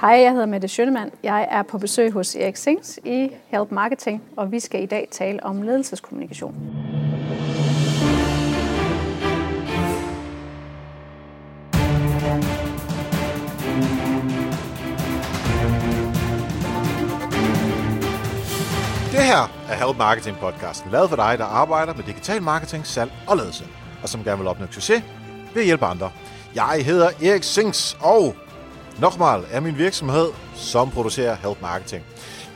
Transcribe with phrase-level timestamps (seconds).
[0.00, 1.10] Hej, jeg hedder Mette Schønemann.
[1.22, 5.08] Jeg er på besøg hos Erik Sings i Help Marketing, og vi skal i dag
[5.10, 6.54] tale om ledelseskommunikation.
[19.12, 23.10] Det her er Help Marketing podcasten, lavet for dig, der arbejder med digital marketing, salg
[23.28, 23.64] og ledelse,
[24.02, 25.02] og som gerne vil opnå succes
[25.54, 26.10] ved at hjælpe andre.
[26.54, 28.34] Jeg hedder Erik Sings, og
[29.00, 32.04] Nochmal er min virksomhed, som producerer Help Marketing.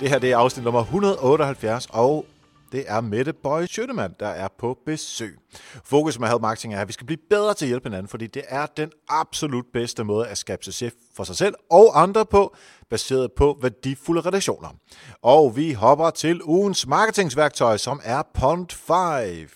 [0.01, 2.27] Det her det er afsnit nummer 178, og
[2.73, 5.38] det er Mette Bøje Schønemann, der er på besøg.
[5.84, 8.27] Fokus med Help Marketing er, at vi skal blive bedre til at hjælpe hinanden, fordi
[8.27, 12.56] det er den absolut bedste måde at skabe succes for sig selv og andre på,
[12.90, 14.68] baseret på værdifulde relationer.
[15.23, 19.48] Og vi hopper til ugens marketingsværktøj, som er Pond 5.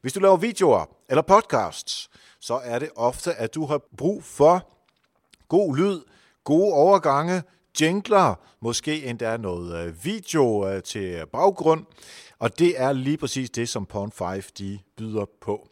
[0.00, 4.68] Hvis du laver videoer eller podcasts, så er det ofte, at du har brug for
[5.48, 6.00] god lyd,
[6.48, 7.42] gode overgange,
[7.80, 11.84] jingler, måske endda noget øh, video øh, til baggrund.
[12.38, 15.68] Og det er lige præcis det, som Pond 5 de byder på.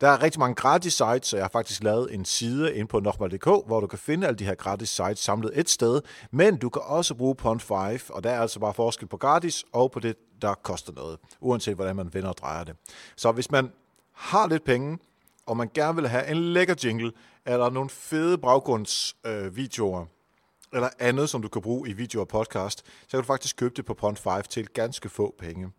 [0.00, 3.00] Der er rigtig mange gratis sites, så jeg har faktisk lavet en side ind på
[3.00, 6.00] nokmal.dk, hvor du kan finde alle de her gratis sites samlet et sted.
[6.30, 9.64] Men du kan også bruge Pond 5, og der er altså bare forskel på gratis
[9.72, 12.76] og på det, der koster noget, uanset hvordan man vender og drejer det.
[13.16, 13.72] Så hvis man
[14.12, 14.98] har lidt penge,
[15.46, 17.12] og man gerne vil have en lækker jingle,
[17.46, 20.06] eller nogle fede baggrundsvideoer, øh,
[20.72, 23.74] eller andet, som du kan bruge i video og podcast, så kan du faktisk købe
[23.76, 25.70] det på Pond 5 til ganske få penge.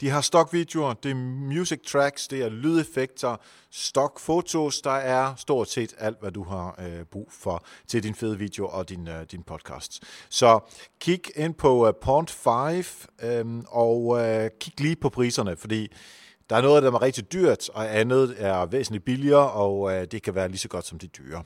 [0.00, 1.14] De har stockvideoer, det er
[1.54, 3.36] music tracks, det er lydeffekter,
[3.70, 8.38] stockfotos, der er stort set alt, hvad du har øh, brug for til din fede
[8.38, 10.02] video og din, øh, din podcast.
[10.28, 10.60] Så
[11.00, 12.84] kig ind på øh, Pond 5
[13.30, 15.92] øh, og øh, kig lige på priserne, fordi
[16.50, 20.22] der er noget, der er rigtig dyrt, og andet er væsentligt billigere, og øh, det
[20.22, 21.42] kan være lige så godt som de dyre.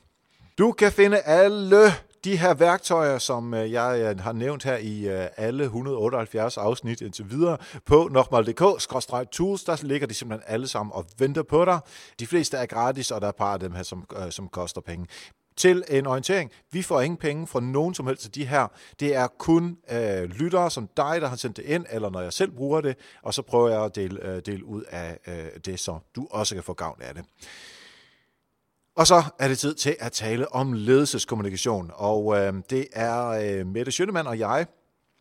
[0.59, 1.93] Du kan finde alle
[2.25, 7.01] de her værktøjer, som øh, jeg øh, har nævnt her i øh, alle 178 afsnit
[7.01, 11.79] indtil videre, på nokmal.dk-tools, der ligger de simpelthen alle sammen og venter på dig.
[12.21, 14.81] De fleste er gratis, og der er et par af dem her, som, som koster
[14.81, 15.07] penge
[15.57, 16.51] til en orientering.
[16.73, 18.67] Vi får ingen penge fra nogen som helst af de her.
[19.01, 22.33] Det er kun øh, lyttere som dig, der har sendt det ind, eller når jeg
[22.33, 25.81] selv bruger det, og så prøver jeg at dele, øh, dele ud af øh, det,
[25.81, 27.25] så du også kan få gavn af det.
[28.97, 33.67] Og så er det tid til at tale om ledelseskommunikation, og øh, det er øh,
[33.67, 34.67] Mette Schønnemann og jeg,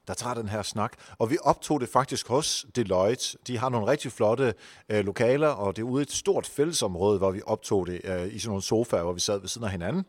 [0.07, 0.93] der tager den her snak.
[1.17, 3.37] Og vi optog det faktisk hos Deloitte.
[3.47, 4.53] De har nogle rigtig flotte
[4.89, 8.35] øh, lokaler, og det er ude i et stort fællesområde, hvor vi optog det øh,
[8.35, 10.05] i sådan nogle sofaer, hvor vi sad ved siden af hinanden.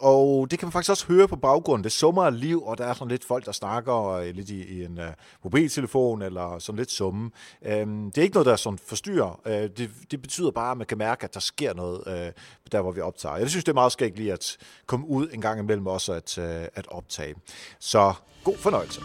[0.00, 1.84] Og det kan man faktisk også høre på baggrunden.
[1.84, 4.50] Det summer af liv, og der er sådan lidt folk, der snakker og øh, lidt
[4.50, 5.12] i, i en øh,
[5.44, 7.30] mobiltelefon, eller sådan lidt summe.
[7.62, 9.40] Øh, det er ikke noget, der sådan forstyrrer.
[9.46, 12.32] Øh, det, det betyder bare, at man kan mærke, at der sker noget øh,
[12.72, 13.36] der, hvor vi optager.
[13.36, 14.56] Jeg synes, det er meget skægt lige at
[14.86, 17.34] komme ud en gang imellem også at, øh, at optage.
[17.78, 19.00] Så god fornøjelse.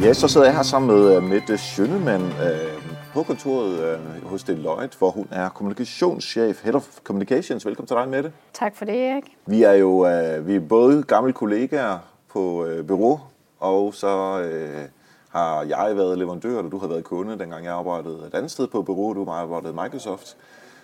[0.00, 2.82] Ja, så sidder jeg her sammen med øh, Mette Schønemann øh,
[3.12, 7.66] på kontoret øh, hos Deloitte, hvor hun er kommunikationschef, Head of Communications.
[7.66, 8.32] Velkommen til dig, Mette.
[8.52, 9.24] Tak for det, Erik.
[9.46, 11.98] Vi er jo øh, vi er både gamle kollegaer
[12.32, 13.20] på øh, bureau,
[13.60, 14.88] og så øh,
[15.28, 18.66] har jeg været leverandør, eller du har været kunde, dengang jeg arbejdede et andet sted
[18.66, 20.36] på bureau, du har arbejdet i Microsoft.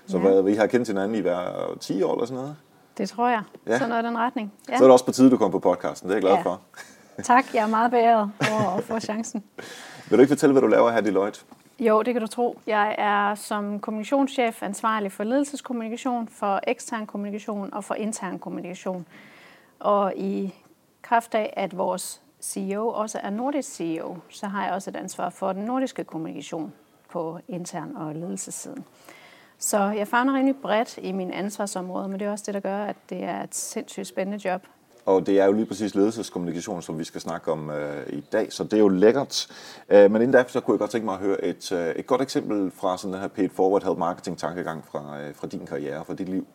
[0.07, 0.41] Så ja.
[0.41, 2.57] vi har kendt hinanden i hver 10 år eller sådan noget.
[2.99, 3.43] Det tror jeg.
[3.67, 3.79] Ja.
[3.79, 4.53] Sådan noget i den retning.
[4.69, 4.77] Ja.
[4.77, 6.09] Så er det også på tide, du kom på podcasten.
[6.09, 6.43] Det er jeg glad ja.
[6.43, 6.61] for.
[7.23, 9.45] Tak, jeg er meget beæret over at få chancen.
[10.09, 11.41] Vil du ikke fortælle, hvad du laver her i Deloitte?
[11.81, 12.61] Jo, det kan du tro.
[12.67, 19.07] Jeg er som kommunikationschef ansvarlig for ledelseskommunikation, for ekstern kommunikation og for intern kommunikation.
[19.81, 20.55] Og i
[21.03, 25.31] kraft af, at vores CEO også er nordisk CEO, så har jeg også et ansvar
[25.31, 26.73] for den nordiske kommunikation
[27.11, 28.85] på intern og ledelsessiden.
[29.63, 32.85] Så jeg fagner rigtig bredt i min ansvarsområde, men det er også det, der gør,
[32.85, 34.63] at det er et sindssygt spændende job.
[35.07, 38.53] Og det er jo lige præcis ledelseskommunikation, som vi skal snakke om øh, i dag,
[38.53, 39.47] så det er jo lækkert.
[39.89, 42.07] Øh, men inden da, så kunne jeg godt tænke mig at høre et, øh, et
[42.07, 45.67] godt eksempel fra sådan den her paid forward help marketing tankegang fra, øh, fra din
[45.67, 46.47] karriere, fra dit liv.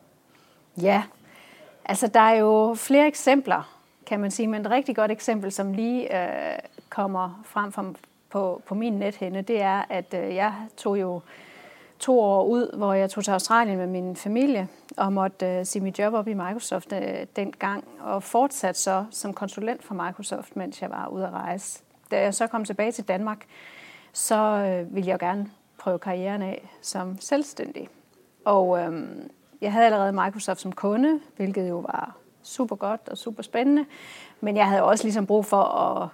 [0.82, 1.02] Ja,
[1.84, 5.72] altså der er jo flere eksempler, kan man sige, men et rigtig godt eksempel, som
[5.72, 7.84] lige øh, kommer frem fra,
[8.30, 11.20] på, på min nethænde, det er, at øh, jeg tog jo
[11.98, 15.82] to år ud, hvor jeg tog til Australien med min familie og måtte øh, sige
[15.82, 20.82] mit job op i Microsoft øh, dengang, og fortsat så som konsulent for Microsoft, mens
[20.82, 21.82] jeg var ude at rejse.
[22.10, 23.46] Da jeg så kom tilbage til Danmark,
[24.12, 27.88] så øh, ville jeg gerne prøve karrieren af som selvstændig.
[28.44, 29.06] Og øh,
[29.60, 33.86] jeg havde allerede Microsoft som kunde, hvilket jo var super godt og super spændende,
[34.40, 36.08] men jeg havde også ligesom brug for at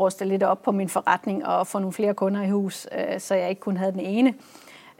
[0.00, 3.34] ruste lidt op på min forretning og få nogle flere kunder i hus, øh, så
[3.34, 4.34] jeg ikke kun havde den ene.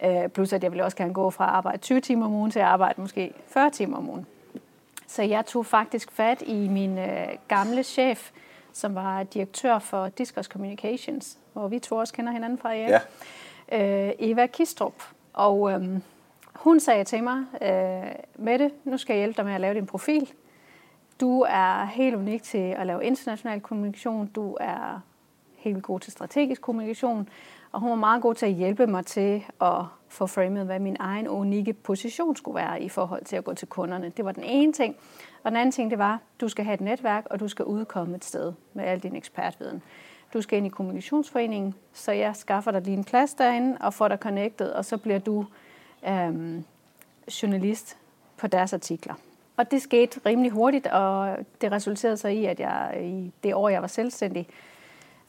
[0.04, 2.50] Øh, plus at jeg ville også gerne gå fra at arbejde 20 timer om ugen
[2.50, 4.26] til at arbejde måske 40 timer om ugen.
[5.06, 8.30] Så jeg tog faktisk fat i min øh, gamle chef,
[8.72, 13.00] som var direktør for Discos Communications, hvor vi to også kender hinanden fra, ja.
[13.72, 14.08] ja.
[14.08, 15.02] Øh, Eva Kistrup.
[15.32, 16.00] Og øh,
[16.54, 19.86] hun sagde til mig, øh, Mette, nu skal jeg hjælpe dig med at lave din
[19.86, 20.32] profil.
[21.20, 24.26] Du er helt unik til at lave international kommunikation.
[24.26, 25.00] Du er
[25.62, 27.28] helt god til strategisk kommunikation.
[27.72, 30.96] Og hun var meget god til at hjælpe mig til at få framet, hvad min
[31.00, 34.12] egen unikke position skulle være i forhold til at gå til kunderne.
[34.16, 34.96] Det var den ene ting.
[35.42, 38.16] Og den anden ting, det var, du skal have et netværk, og du skal udkomme
[38.16, 39.82] et sted med al din ekspertviden.
[40.34, 44.08] Du skal ind i kommunikationsforeningen, så jeg skaffer dig lige en plads derinde og får
[44.08, 45.46] dig connected, og så bliver du
[46.08, 46.64] øhm,
[47.42, 47.96] journalist
[48.36, 49.14] på deres artikler.
[49.56, 53.68] Og det skete rimelig hurtigt, og det resulterede så i, at jeg i det år,
[53.68, 54.48] jeg var selvstændig,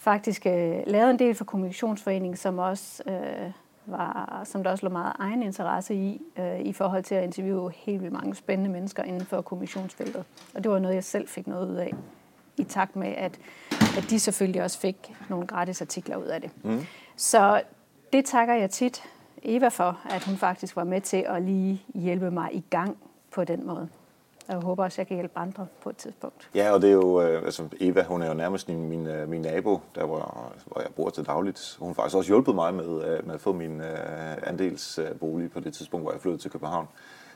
[0.04, 3.52] faktisk øh, lavede en del for Kommunikationsforeningen, som også øh,
[3.86, 7.72] var, som der også lå meget egen interesse i, øh, i forhold til at interviewe
[7.72, 10.26] helt vildt mange spændende mennesker inden for kommunikationsfeltet.
[10.56, 11.94] Og det var noget, jeg selv fik noget ud af,
[12.58, 13.40] i takt med, at,
[13.72, 16.52] at de selvfølgelig også fik nogle gratis artikler ud af det.
[16.64, 16.86] Mm.
[17.16, 17.62] Så
[18.14, 19.04] det takker jeg tit
[19.44, 22.98] Eva for, at hun faktisk var med til at lige hjælpe mig i gang
[23.32, 23.90] på den måde.
[24.48, 26.50] Og jeg håber også, at jeg kan hjælpe andre på et tidspunkt.
[26.56, 29.30] Ja, og det er jo, øh, altså Eva, hun er jo nærmest min, min, øh,
[29.30, 31.78] min nabo, der hvor, hvor jeg bor til dagligt.
[31.80, 33.82] Hun har faktisk også hjulpet mig med, øh, med at få min
[34.44, 36.88] andelsbolig på det tidspunkt, hvor jeg flyttede til København.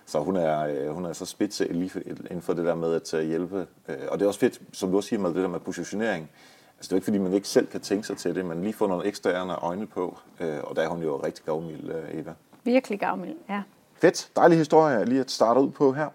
[0.05, 3.67] Så hun er, hun er så spidse lige inden for det der med at hjælpe.
[3.87, 6.29] Og det er også fedt, som du også siger med det der med positionering.
[6.77, 8.73] Altså det er ikke fordi, man ikke selv kan tænke sig til det, men lige
[8.73, 10.17] få nogle eksterne øjne på.
[10.63, 12.33] Og der er hun jo rigtig gavmild, Eva.
[12.63, 13.61] Virkelig gavmild, ja.
[13.99, 14.29] Fedt.
[14.35, 16.07] Dejlig historie lige at starte ud på her.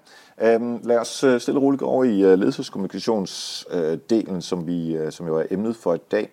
[0.56, 5.11] Um, lad os uh, stille og roligt gå over i uh, ledelseskommunikationsdelen, som, vi, uh,
[5.11, 6.31] som jo er emnet for i dag.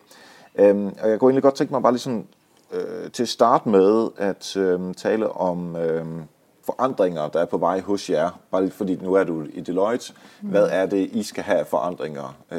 [0.60, 2.28] Um, og jeg kunne egentlig godt tænke mig bare lige sådan,
[2.72, 6.08] uh, til at starte med at uh, tale om uh,
[6.66, 8.40] forandringer, der er på vej hos jer.
[8.52, 10.14] Bare lige fordi nu er du i Deloitte.
[10.42, 10.50] Mm.
[10.50, 12.36] Hvad er det, I skal have forandringer?
[12.52, 12.58] Uh,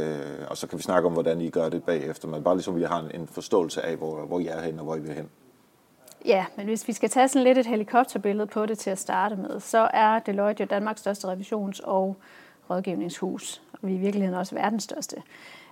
[0.49, 2.29] og så kan vi snakke om, hvordan I gør det bagefter.
[2.29, 4.79] Men bare lige så vi har en, en forståelse af, hvor, hvor I er hen
[4.79, 5.29] og hvor I vil hen.
[6.25, 9.37] Ja, men hvis vi skal tage sådan lidt et helikopterbillede på det til at starte
[9.37, 12.17] med, så er Deloitte jo Danmarks største revisions- og
[12.71, 15.23] rådgivningshus, og vi er i virkeligheden også verdens største.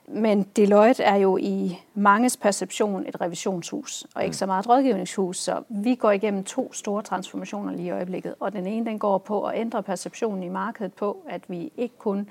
[0.06, 4.32] Men Deloitte er jo i manges perception et revisionshus, og ikke mm.
[4.32, 8.52] så meget et rådgivningshus, så vi går igennem to store transformationer lige i øjeblikket, og
[8.52, 12.28] den ene den går på at ændre perceptionen i markedet på, at vi ikke kun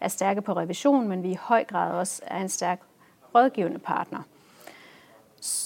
[0.00, 2.80] er stærke på revision, men vi i høj grad også er en stærk
[3.34, 4.22] rådgivende partner–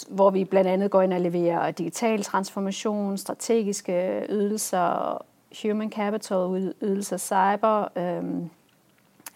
[0.08, 5.18] hvor vi blandt andet går ind og leverer digital transformation, strategiske ydelser,
[5.62, 8.50] human capital ydelser, cyber, øhm,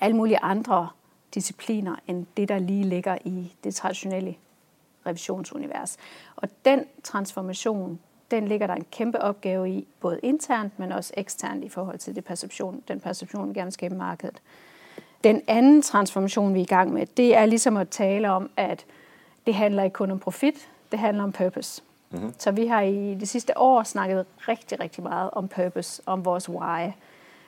[0.00, 0.88] alle mulige andre
[1.34, 4.34] discipliner end det, der lige ligger i det traditionelle
[5.06, 5.96] revisionsunivers.
[6.36, 7.98] Og den transformation,
[8.30, 12.14] den ligger der en kæmpe opgave i, både internt, men også eksternt i forhold til
[12.14, 14.42] det perception, den perception, vi gerne skal i markedet.
[15.24, 18.84] Den anden transformation, vi er i gang med, det er ligesom at tale om, at
[19.46, 21.82] det handler ikke kun om profit, det handler om purpose.
[22.10, 22.34] Mm-hmm.
[22.38, 26.48] Så vi har i de sidste år snakket rigtig, rigtig meget om purpose, om vores
[26.48, 26.90] why.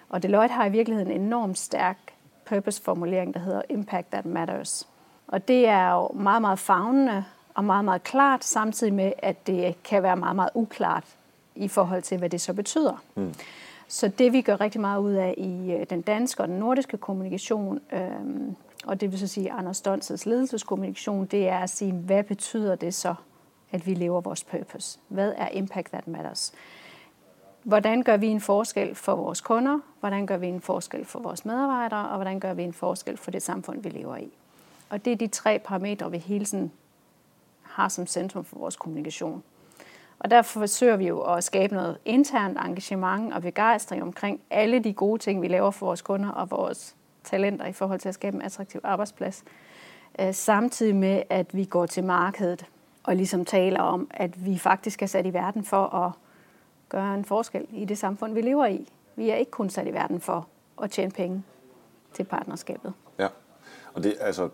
[0.09, 1.99] Og Deloitte har i virkeligheden en enormt stærk
[2.45, 4.89] purpose-formulering, der hedder Impact That Matters.
[5.29, 9.83] Og det er jo meget, meget fagnende og meget, meget klart, samtidig med, at det
[9.83, 11.05] kan være meget, meget uklart
[11.55, 13.03] i forhold til, hvad det så betyder.
[13.15, 13.35] Mm.
[13.88, 16.97] Så det vi gør rigtig meget ud af i øh, den danske og den nordiske
[16.97, 22.25] kommunikation, øhm, og det vil så sige Anders Stonsets ledelseskommunikation, det er at sige, hvad
[22.25, 23.14] betyder det så,
[23.73, 24.99] at vi lever vores purpose?
[25.09, 26.52] Hvad er impact that matters?
[27.62, 29.78] Hvordan gør vi en forskel for vores kunder?
[30.00, 32.09] Hvordan gør vi en forskel for vores medarbejdere?
[32.09, 34.31] Og hvordan gør vi en forskel for det samfund, vi lever i?
[34.90, 36.73] Og det er de tre parametre, vi hele tiden
[37.62, 39.43] har som centrum for vores kommunikation.
[40.19, 44.93] Og derfor forsøger vi jo at skabe noget internt engagement og begejstring omkring alle de
[44.93, 46.96] gode ting, vi laver for vores kunder og vores
[47.26, 49.45] talenter i forhold til at skabe en attraktiv arbejdsplads.
[50.21, 52.66] Øh, samtidig med, at vi går til markedet
[53.04, 56.12] og ligesom taler om, at vi faktisk er sat i verden for at
[56.88, 58.88] gøre en forskel i det samfund, vi lever i.
[59.16, 60.49] Vi er ikke kun sat i verden for
[60.83, 61.42] at tjene penge
[62.12, 62.92] til partnerskabet.
[63.18, 63.28] Ja,
[63.95, 64.49] og det, altså,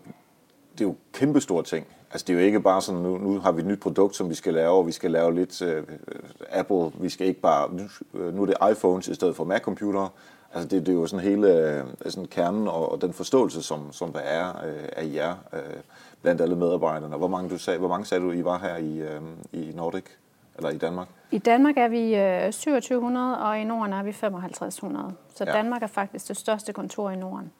[0.71, 1.87] det er jo kæmpestore ting.
[2.11, 4.29] Altså det er jo ikke bare sådan, nu, nu har vi et nyt produkt, som
[4.29, 5.67] vi skal lave, og vi skal lave lidt uh,
[6.49, 6.91] Apple.
[7.01, 7.83] Vi skal ikke bare, nu,
[8.31, 10.09] nu er det iPhones i stedet for Mac-computere.
[10.53, 13.91] Altså det, det er jo sådan hele øh, sådan kernen og, og den forståelse, som,
[13.91, 15.59] som der er øh, af jer øh,
[16.21, 17.17] blandt alle medarbejderne.
[17.17, 20.03] Hvor mange, du sagde, hvor mange sagde du, I var her i, øh, i Nordic,
[20.57, 21.07] eller i Danmark?
[21.31, 25.13] I Danmark er vi øh, 2700, og i Norden er vi 5500.
[25.35, 25.51] Så ja.
[25.51, 27.51] Danmark er faktisk det største kontor i Norden.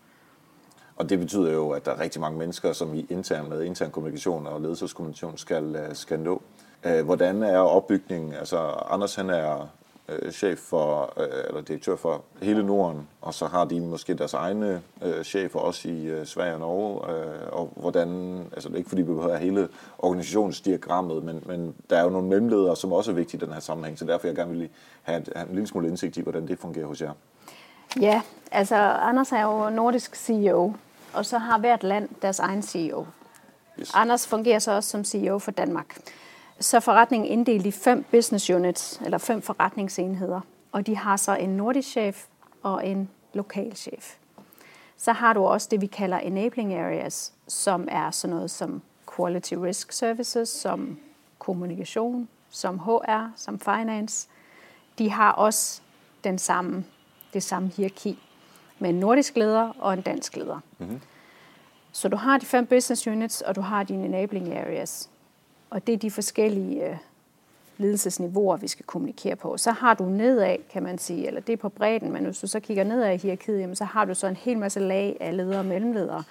[0.96, 3.92] Og det betyder jo, at der er rigtig mange mennesker, som i intern med intern
[3.92, 6.42] kommunikation og ledelseskommunikation skal, øh, skal nå.
[6.84, 8.34] Øh, hvordan er opbygningen?
[8.34, 8.58] Altså,
[8.90, 9.68] Anders han er
[10.10, 14.33] øh, chef for, øh, eller direktør for hele Norden, og så har de måske deres
[14.33, 18.77] egne øh, chefer også i øh, Sverige og Norge, øh, og hvordan, altså det er
[18.77, 19.69] ikke fordi vi behøver hele
[20.00, 23.60] organisationsdiagrammet, men, men der er jo nogle mellemledere, som også er vigtige i den her
[23.60, 24.69] sammenhæng, så derfor jeg gerne vil
[25.01, 27.12] have, et, have en lille smule indsigt i, hvordan det fungerer hos jer.
[28.00, 30.74] Ja, altså Anders er jo nordisk CEO,
[31.13, 33.05] og så har hvert land deres egen CEO.
[33.79, 33.91] Yes.
[33.93, 35.98] Anders fungerer så også som CEO for Danmark.
[36.63, 40.41] Så er forretningen inddelt i fem business units, eller fem forretningsenheder,
[40.72, 42.25] og de har så en nordisk chef
[42.62, 44.15] og en lokal chef.
[44.98, 48.82] Så har du også det, vi kalder enabling areas, som er sådan noget som
[49.15, 50.98] quality risk services, som
[51.39, 54.27] kommunikation, som HR, som finance.
[54.98, 55.82] De har også
[56.24, 56.86] den samme,
[57.34, 58.20] det samme hierarki
[58.79, 60.60] med en nordisk leder og en dansk leder.
[60.77, 61.01] Mm-hmm.
[61.91, 65.10] Så du har de fem business units, og du har dine enabling areas.
[65.74, 66.98] Og det er de forskellige øh,
[67.77, 69.58] ledelsesniveauer, vi skal kommunikere på.
[69.58, 72.48] Så har du nedad, kan man sige, eller det er på bredden, men hvis du
[72.48, 75.38] så kigger nedad i hierarkiet, jamen, så har du så en hel masse lag af
[75.38, 76.24] ledere og mellemledere.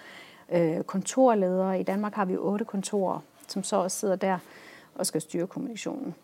[0.52, 1.80] Øh, kontorledere.
[1.80, 3.18] I Danmark har vi otte kontorer,
[3.48, 4.38] som så også sidder der
[4.94, 6.14] og skal styre kommunikationen.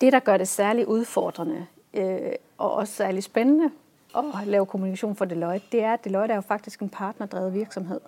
[0.00, 3.70] Det, der gør det særligt udfordrende øh, og også særlig spændende
[4.14, 8.00] at lave kommunikation for Deloitte, det er, at Deloitte er jo faktisk en partnerdrevet virksomhed.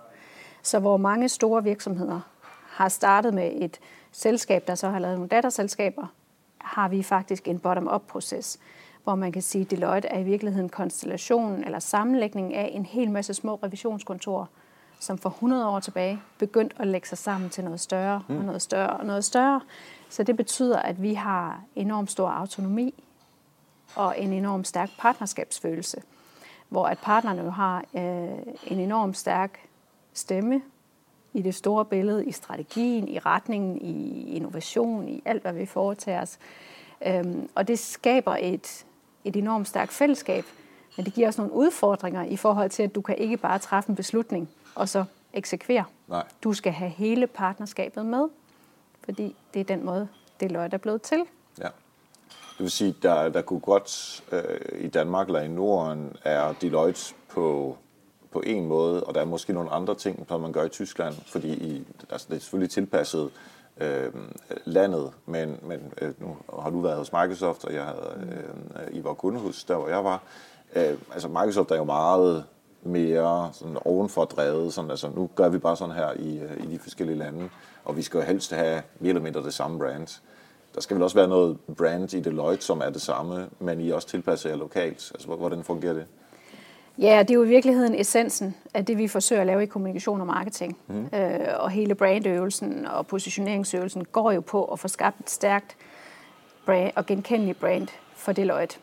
[0.62, 2.21] Så hvor mange store virksomheder
[2.75, 3.81] har startet med et
[4.12, 6.07] selskab, der så har lavet nogle datterselskaber,
[6.59, 8.59] har vi faktisk en bottom-up-proces,
[9.04, 13.11] hvor man kan sige, at Deloitte er i virkeligheden konstellationen eller sammenlægningen af en hel
[13.11, 14.47] masse små revisionskontorer,
[15.00, 18.40] som for 100 år tilbage begyndte at lægge sig sammen til noget større og mm.
[18.40, 19.61] noget større og noget større.
[20.09, 23.04] Så det betyder, at vi har enormt stor autonomi
[23.97, 26.02] og en enormt stærk partnerskabsfølelse,
[26.69, 29.59] hvor at partnerne jo har øh, en enormt stærk
[30.12, 30.62] stemme
[31.35, 36.23] i det store billede, i strategien, i retningen, i innovation, i alt, hvad vi foretager
[36.23, 36.38] os.
[37.07, 38.85] Øhm, og det skaber et,
[39.25, 40.45] et enormt stærkt fællesskab,
[40.97, 43.91] men det giver også nogle udfordringer i forhold til, at du kan ikke bare træffe
[43.91, 45.85] en beslutning og så eksekvere.
[46.09, 46.25] Nej.
[46.45, 48.29] Du skal have hele partnerskabet med,
[49.05, 50.09] fordi det er den måde,
[50.41, 51.23] det løg er blevet til.
[51.59, 51.69] Ja.
[52.29, 57.14] Det vil sige, der, der kunne godt øh, i Danmark eller i Norden er Deloitte
[57.29, 57.76] på
[58.35, 61.14] på en måde, og der er måske nogle andre ting, som man gør i Tyskland,
[61.26, 63.31] fordi i, altså det er selvfølgelig tilpasset
[63.81, 64.12] øh,
[64.64, 68.45] landet, men, men øh, nu har du været hos Microsoft, og jeg havde,
[68.91, 70.23] øh, I var kundehus, der hvor jeg var.
[70.76, 72.45] Øh, altså Microsoft er jo meget
[72.83, 76.67] mere sådan ovenfor drevet, sådan, altså nu gør vi bare sådan her i, øh, i
[76.73, 77.49] de forskellige lande,
[77.85, 80.21] og vi skal jo helst have mere eller mindre det samme brand.
[80.75, 83.91] Der skal vel også være noget brand i Deloitte, som er det samme, men I
[83.91, 85.12] også tilpasser jer lokalt.
[85.14, 86.07] Altså, hvordan fungerer det?
[86.98, 90.20] Ja, det er jo i virkeligheden essensen af det, vi forsøger at lave i kommunikation
[90.20, 90.76] og marketing.
[90.88, 91.08] Mm.
[91.18, 95.76] Øh, og hele brandøvelsen og positioneringsøvelsen går jo på at få skabt et stærkt
[96.66, 98.76] brand og genkendeligt brand for Deloitte.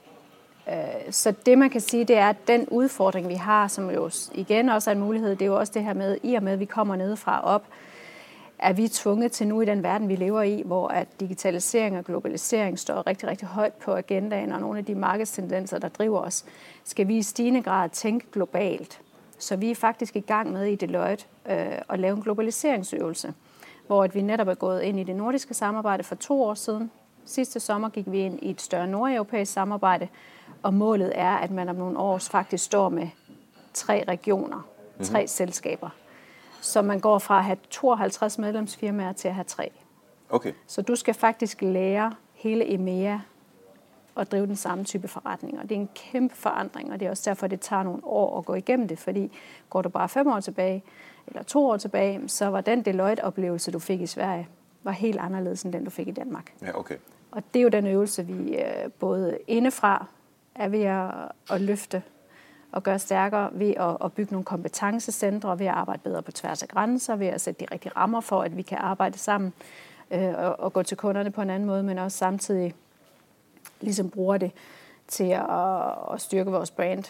[0.70, 4.10] Øh, så det man kan sige, det er, at den udfordring, vi har, som jo
[4.34, 6.54] igen også er en mulighed, det er jo også det her med, i og med,
[6.54, 7.64] at vi kommer nedefra op,
[8.62, 12.06] er vi tvunget til nu i den verden, vi lever i, hvor at digitalisering og
[12.06, 16.46] globalisering står rigtig, rigtig højt på agendaen, og nogle af de markedstendenser, der driver os,
[16.84, 19.02] skal vi i stigende grad tænke globalt.
[19.40, 23.34] Så vi er faktisk i gang med i Deloitte øh, at lave en globaliseringsøvelse,
[23.88, 26.92] hvor at vi netop er gået ind i det nordiske samarbejde for to år siden.
[27.26, 30.08] Sidste sommer gik vi ind i et større nordeuropæisk samarbejde,
[30.64, 33.08] og målet er, at man om nogle år faktisk står med
[33.74, 34.68] tre regioner,
[35.04, 35.28] tre mm-hmm.
[35.28, 35.90] selskaber,
[36.62, 39.72] så man går fra at have 52 medlemsfirmaer til at have tre.
[40.30, 40.54] Okay.
[40.68, 43.18] Så du skal faktisk lære hele EMEA
[44.18, 45.60] at drive den samme type forretning.
[45.60, 48.38] Og det er en kæmpe forandring, og det er også derfor, det tager nogle år
[48.40, 49.32] at gå igennem det, fordi
[49.70, 50.84] går du bare fem år tilbage,
[51.28, 54.48] eller to år tilbage, så var den Deloitte-oplevelse, du fik i Sverige,
[54.84, 56.54] var helt anderledes end den, du fik i Danmark.
[56.62, 56.96] Ja, okay.
[57.32, 60.06] Og det er jo den øvelse, vi øh, både indefra
[60.56, 61.12] er ved at,
[61.50, 62.04] at løfte
[62.72, 66.64] og gøre stærkere ved at, at bygge nogle kompetencecentre, ved at arbejde bedre på tværs
[66.64, 69.54] af grænser, ved at sætte de rigtige rammer for, at vi kan arbejde sammen
[70.12, 72.74] øh, og, og gå til kunderne på en anden måde, men også samtidig
[73.82, 74.52] ligesom bruger det
[75.08, 77.04] til at, at styrke vores brand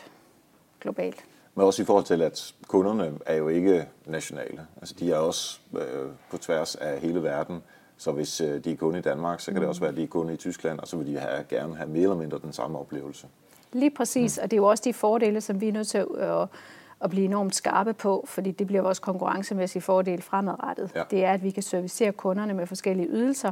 [0.81, 1.25] globalt.
[1.55, 4.67] Men også i forhold til, at kunderne er jo ikke nationale.
[4.77, 7.63] Altså de er også øh, på tværs af hele verden.
[7.97, 10.03] Så hvis øh, de er kunde i Danmark, så kan det også være, at de
[10.03, 12.53] er kunde i Tyskland, og så vil de have, gerne have mere eller mindre den
[12.53, 13.27] samme oplevelse.
[13.73, 14.43] Lige præcis, mm.
[14.43, 16.47] og det er jo også de fordele, som vi er nødt til at,
[17.01, 20.91] at blive enormt skarpe på, fordi det bliver vores konkurrencemæssige fordel fremadrettet.
[20.95, 21.03] Ja.
[21.11, 23.51] Det er, at vi kan servicere kunderne med forskellige ydelser,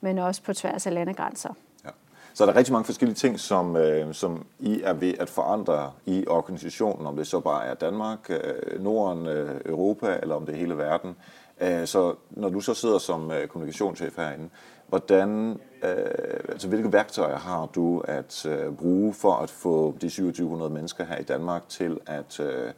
[0.00, 1.54] men også på tværs af landegrænser.
[1.84, 1.90] Ja.
[2.34, 5.92] Så er der rigtig mange forskellige ting, som, øh, som I er ved at forandre
[6.06, 10.54] i organisationen, om det så bare er Danmark, øh, Norden, øh, Europa, eller om det
[10.54, 11.16] er hele verden.
[11.60, 14.48] Øh, så når du så sidder som øh, kommunikationschef herinde,
[14.88, 21.04] hvordan, altså hvilke værktøjer har du at øh, bruge for at få de 2700 mennesker
[21.04, 22.72] her i Danmark til at øh,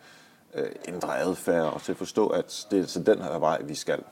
[0.54, 3.74] øh, ændre adfærd og til at forstå, at det er til den her vej, vi
[3.74, 4.02] skal?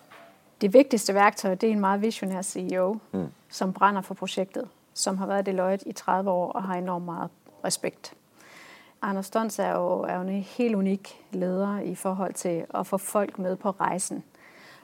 [0.61, 3.27] Det vigtigste værktøj, det er en meget visionær CEO, mm.
[3.49, 7.31] som brænder for projektet, som har været Deloitte i 30 år og har enormt meget
[7.65, 8.15] respekt.
[9.03, 12.99] Anders Stons er jo, er jo en helt unik leder i forhold til at få
[12.99, 14.25] folk med på rejsen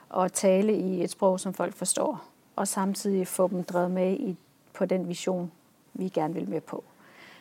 [0.09, 2.25] og tale i et sprog, som folk forstår,
[2.59, 4.37] og samtidig få dem drevet med i,
[4.75, 5.53] på den vision,
[5.95, 6.85] vi gerne vil med på.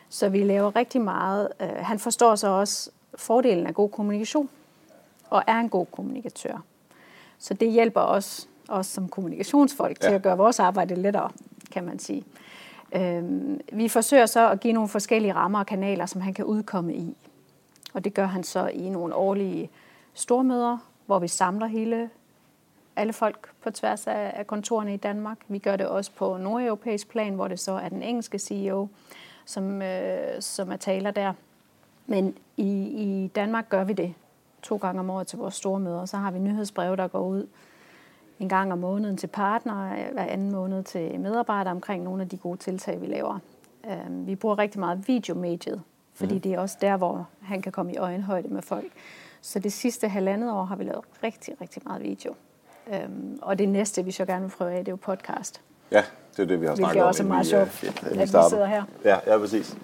[0.08, 1.48] Så vi laver rigtig meget.
[1.60, 4.48] Øh, han forstår så også fordelen af god kommunikation,
[5.30, 6.62] og er en god kommunikatør.
[7.38, 10.08] Så det hjælper os, os som kommunikationsfolk ja.
[10.08, 11.30] til at gøre vores arbejde lettere,
[11.72, 12.24] kan man sige.
[12.92, 16.94] Øhm, vi forsøger så at give nogle forskellige rammer og kanaler, som han kan udkomme
[16.94, 17.16] i.
[17.94, 19.70] Og det gør han så i nogle årlige
[20.14, 22.10] stormøder, hvor vi samler hele
[22.98, 25.38] alle folk på tværs af, af kontorerne i Danmark.
[25.48, 28.88] Vi gør det også på nordeuropæisk plan, hvor det så er den engelske CEO,
[29.44, 31.32] som, øh, som er taler der.
[32.06, 34.14] Men i, i Danmark gør vi det
[34.62, 36.04] to gange om året til vores store møder.
[36.04, 37.46] Så har vi nyhedsbreve, der går ud
[38.38, 42.36] en gang om måneden til partnere, hver anden måned til medarbejdere omkring nogle af de
[42.36, 43.38] gode tiltag, vi laver.
[43.90, 45.82] Øhm, vi bruger rigtig meget videomediet,
[46.14, 46.40] fordi mm.
[46.40, 48.92] det er også der, hvor han kan komme i øjenhøjde med folk.
[49.40, 52.34] Så det sidste halvandet år har vi lavet rigtig, rigtig meget video.
[52.92, 55.60] Øhm, og det næste, vi så gerne vil prøve af, det er jo podcast.
[55.90, 56.04] Ja,
[56.36, 57.08] det er det, vi har snakket om.
[57.08, 58.82] Også er meget sjovt, at vi sidder her.
[59.04, 59.76] Ja, ja præcis.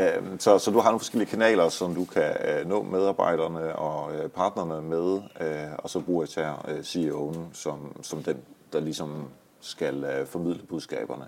[0.00, 4.14] Øhm, så, så du har nogle forskellige kanaler, som du kan øh, nå medarbejderne og
[4.14, 8.36] øh, partnerne med, øh, og så bruger jeg CEO'en som, som den,
[8.72, 9.28] der ligesom
[9.60, 11.24] skal formidle budskaberne.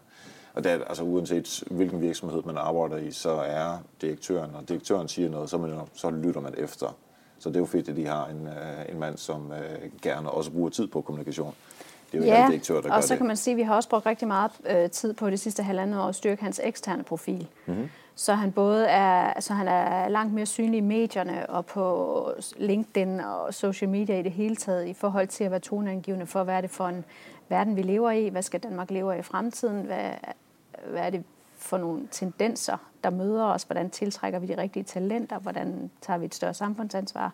[0.55, 5.09] Og det er, altså uanset hvilken virksomhed man arbejder i, så er direktøren, og direktøren
[5.09, 6.97] siger noget, så, man, så lytter man efter.
[7.43, 8.49] Så det er jo fedt, at de har en,
[8.95, 9.53] en mand, som
[10.03, 11.55] gerne også bruger tid på kommunikation.
[12.13, 13.19] Det er jo ja, direktør, der og så det.
[13.19, 15.63] kan man sige, at vi har også brugt rigtig meget øh, tid på det sidste
[15.63, 17.47] halvandet år at styrke hans eksterne profil.
[17.67, 22.33] Mm-hmm så han både er, så han er langt mere synlig i medierne og på
[22.57, 26.45] LinkedIn og social media i det hele taget i forhold til at være toneangivende for,
[26.45, 27.05] hvad er det for en
[27.49, 30.11] verden, vi lever i, hvad skal Danmark leve i fremtiden, hvad,
[30.91, 31.25] hvad er det
[31.63, 36.27] for nogle tendenser, der møder os, hvordan tiltrækker vi de rigtige talenter, hvordan tager vi
[36.27, 37.33] et større samfundsansvar.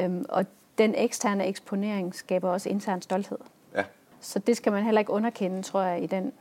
[0.00, 0.46] Øhm, og
[0.78, 3.38] den eksterne eksponering skaber også intern stolthed.
[3.74, 3.84] Ja.
[4.20, 6.32] Så det skal man heller ikke underkende, tror jeg, i den,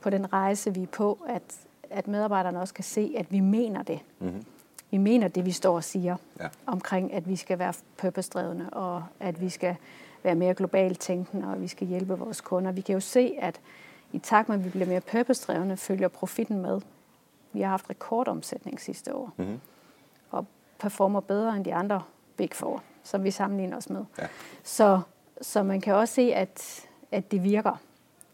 [0.00, 1.42] på den rejse, vi er på, at
[1.90, 4.00] at medarbejderne også kan se, at vi mener det.
[4.18, 4.44] Mm-hmm.
[4.90, 6.48] Vi mener det, vi står og siger ja.
[6.66, 9.76] omkring, at vi skal være purpose-drevne, og at vi skal
[10.22, 12.72] være mere globalt tænkende, og vi skal hjælpe vores kunder.
[12.72, 13.60] Vi kan jo se, at
[14.12, 16.80] i takt med, at vi bliver mere purpose-drevne, følger profitten med.
[17.52, 19.60] Vi har haft rekordomsætning sidste år, mm-hmm.
[20.30, 20.46] og
[20.78, 22.02] performer bedre end de andre
[22.36, 24.04] Big Four, som vi sammenligner os med.
[24.18, 24.26] Ja.
[24.62, 25.00] Så,
[25.40, 27.80] så man kan også se, at, at det virker.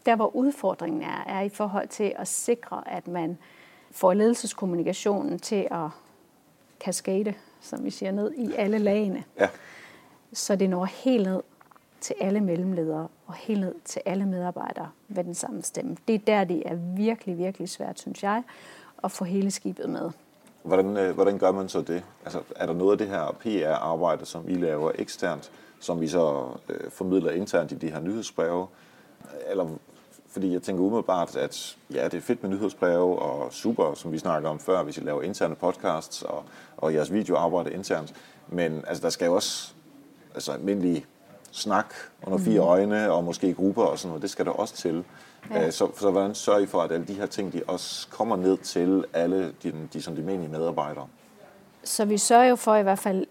[0.05, 3.37] Der, hvor udfordringen er, er i forhold til at sikre, at man
[3.91, 5.89] får ledelseskommunikationen til at
[6.79, 9.23] kaskade, som vi siger, ned i alle lagene.
[9.39, 9.49] Ja.
[10.33, 11.41] Så det når helt ned
[12.03, 15.97] til alle mellemledere og helt ned til alle medarbejdere med den samme stemme.
[16.07, 18.43] Det er der, det er virkelig, virkelig svært, synes jeg,
[19.03, 20.11] at få hele skibet med.
[20.63, 22.03] Hvordan, øh, hvordan gør man så det?
[22.23, 26.47] Altså, er der noget af det her PR-arbejde, som I laver eksternt, som vi så
[26.69, 28.67] øh, formidler internt i de her nyhedsbreve?
[29.49, 29.67] Eller
[30.27, 34.17] fordi jeg tænker umiddelbart, at ja, det er fedt med nyhedsbreve og super, som vi
[34.17, 36.43] snakker om før, hvis I laver interne podcasts og,
[36.77, 38.13] og jeres videoarbejde internt.
[38.47, 39.73] Men altså, der skal jo også
[40.35, 41.05] altså, almindelige
[41.53, 42.67] snak under fire mm.
[42.67, 44.21] øjne og måske grupper og sådan noget.
[44.21, 45.03] Det skal der også til.
[45.51, 45.71] Ja.
[45.71, 48.57] Så, så hvordan sørger I for, at alle de her ting, de også kommer ned
[48.57, 51.07] til alle de, de, som de menige medarbejdere?
[51.83, 53.25] Så vi sørger jo for i hvert fald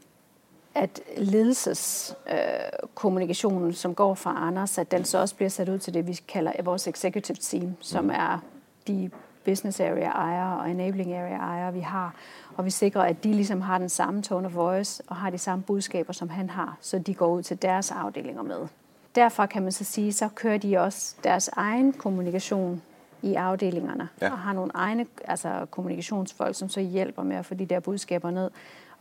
[0.74, 5.94] at ledelseskommunikationen, øh, som går fra Anders, at den så også bliver sat ud til
[5.94, 8.10] det, vi kalder vores executive team, som mm.
[8.10, 8.38] er
[8.86, 9.10] de
[9.44, 12.14] business area ejere og enabling area ejere, vi har.
[12.56, 15.38] Og vi sikrer, at de ligesom har den samme tone of voice og har de
[15.38, 18.66] samme budskaber, som han har, så de går ud til deres afdelinger med.
[19.14, 22.82] Derfor kan man så sige, så kører de også deres egen kommunikation
[23.22, 24.30] i afdelingerne ja.
[24.30, 28.30] og har nogle egne altså kommunikationsfolk, som så hjælper med at få de der budskaber
[28.30, 28.50] ned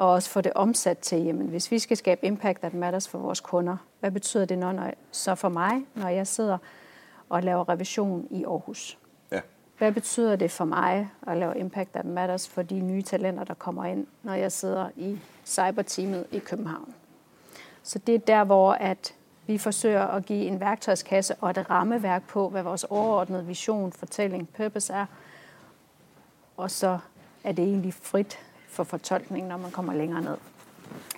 [0.02, 3.18] og også få det omsat til, jamen, hvis vi skal skabe impact that matters for
[3.18, 6.58] vores kunder, hvad betyder det når, når, så for mig, når jeg sidder
[7.30, 8.98] og laver revision i Aarhus?
[9.82, 13.54] Hvad betyder det for mig at lave impact that matters for de nye talenter, der
[13.54, 16.94] kommer ind, når jeg sidder i cyberteamet i København?
[17.84, 19.14] Så det er der, hvor at
[19.48, 24.50] vi forsøger at give en værktøjskasse og et rammeværk på, hvad vores overordnede vision, fortælling,
[24.50, 25.06] purpose er.
[26.58, 27.00] Og så
[27.44, 30.38] er det egentlig frit for fortolkning, når man kommer længere ned.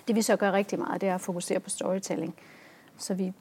[0.08, 2.34] Det vi så gør rigtig meget, det er at fokusere på storytelling.
[2.98, 3.32] Så vi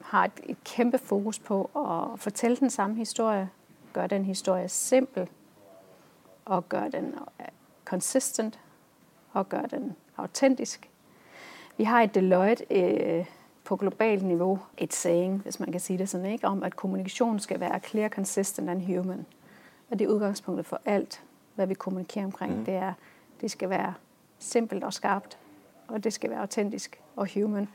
[0.00, 3.48] har et, et kæmpe fokus på at fortælle den samme historie,
[3.94, 5.28] gøre den historie simpel,
[6.44, 7.14] og gøre den
[7.84, 8.60] consistent,
[9.32, 10.90] og gøre den autentisk.
[11.76, 13.26] Vi har et Deloitte øh,
[13.64, 17.38] på globalt niveau, et saying, hvis man kan sige det sådan, ikke, om at kommunikation
[17.40, 19.26] skal være clear, consistent and human.
[19.90, 21.22] Og det er udgangspunktet for alt,
[21.54, 22.58] hvad vi kommunikerer omkring.
[22.58, 22.64] Mm.
[22.64, 22.92] Det er,
[23.40, 23.94] det skal være
[24.38, 25.38] simpelt og skarpt,
[25.88, 27.68] og det skal være autentisk og human,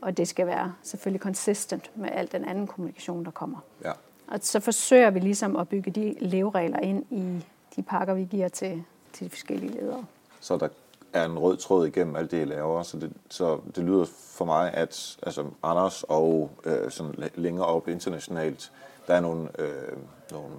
[0.00, 3.58] og det skal være selvfølgelig consistent med al den anden kommunikation, der kommer.
[3.84, 3.92] Ja.
[4.28, 7.44] Og så forsøger vi ligesom at bygge de leveregler ind i
[7.76, 10.04] de pakker, vi giver til, til de forskellige ledere.
[10.40, 10.68] Så der
[11.12, 14.44] er en rød tråd igennem alt det, I laver, så det, så det lyder for
[14.44, 18.72] mig, at altså, Anders og øh, sådan længere op internationalt,
[19.06, 19.96] der er nogle, øh,
[20.32, 20.54] nogle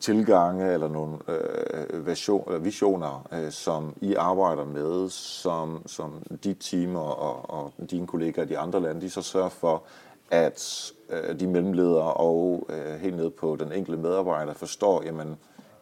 [0.00, 6.56] tilgange eller nogle øh, version, eller visioner, øh, som I arbejder med, som, som dit
[6.60, 9.82] team og, og dine kollegaer i de andre lande, de så sørger for,
[10.30, 15.36] at øh, de mellemledere og øh, helt ned på den enkelte medarbejder forstår, jamen,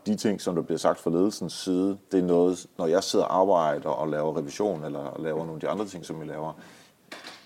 [0.06, 3.24] de ting, som der bliver sagt fra ledelsens side, det er noget, når jeg sidder
[3.24, 6.52] og arbejder og laver revision, eller laver nogle af de andre ting, som vi laver,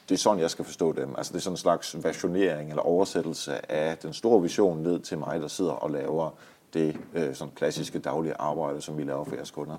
[0.08, 1.14] det er sådan, jeg skal forstå dem.
[1.18, 5.18] Altså det er sådan en slags versionering eller oversættelse af den store vision ned til
[5.18, 6.30] mig, der sidder og laver
[6.74, 9.76] det øh, sådan klassiske daglige arbejde, som vi laver for jeres kunder.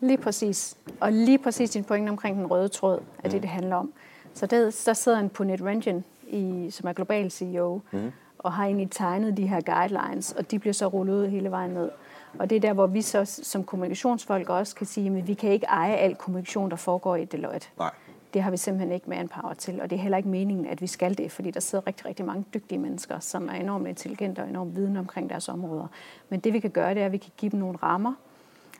[0.00, 0.76] Lige præcis.
[1.00, 3.30] Og lige præcis din pointe omkring den røde tråd, er mm.
[3.30, 3.92] det, det handler om.
[4.34, 8.12] Så der, der sidder en Puneet Ranjan, i, som er global CEO, mm.
[8.38, 11.70] og har egentlig tegnet de her guidelines, og de bliver så rullet ud hele vejen
[11.70, 11.90] ned.
[12.38, 15.50] Og det er der, hvor vi så som kommunikationsfolk også kan sige, at vi kan
[15.50, 17.68] ikke eje al kommunikation, der foregår i Deloitte.
[17.78, 17.90] Nej.
[18.34, 20.86] Det har vi simpelthen ikke manpower til, og det er heller ikke meningen, at vi
[20.86, 24.48] skal det, fordi der sidder rigtig, rigtig mange dygtige mennesker, som er enormt intelligente og
[24.48, 25.86] enormt viden omkring deres områder.
[26.28, 28.14] Men det vi kan gøre, det er, at vi kan give dem nogle rammer,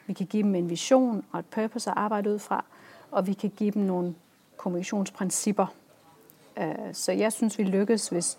[0.07, 2.65] vi kan give dem en vision og et purpose at arbejde ud fra,
[3.11, 4.15] og vi kan give dem nogle
[4.57, 5.67] kommunikationsprincipper.
[6.61, 8.39] Øh, så jeg synes, vi lykkes, hvis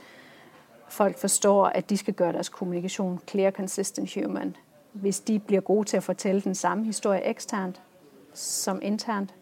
[0.88, 4.56] folk forstår, at de skal gøre deres kommunikation clear, consistent, human.
[4.94, 7.82] Hvis de bliver gode til at fortælle den samme historie eksternt
[8.34, 9.34] som internt,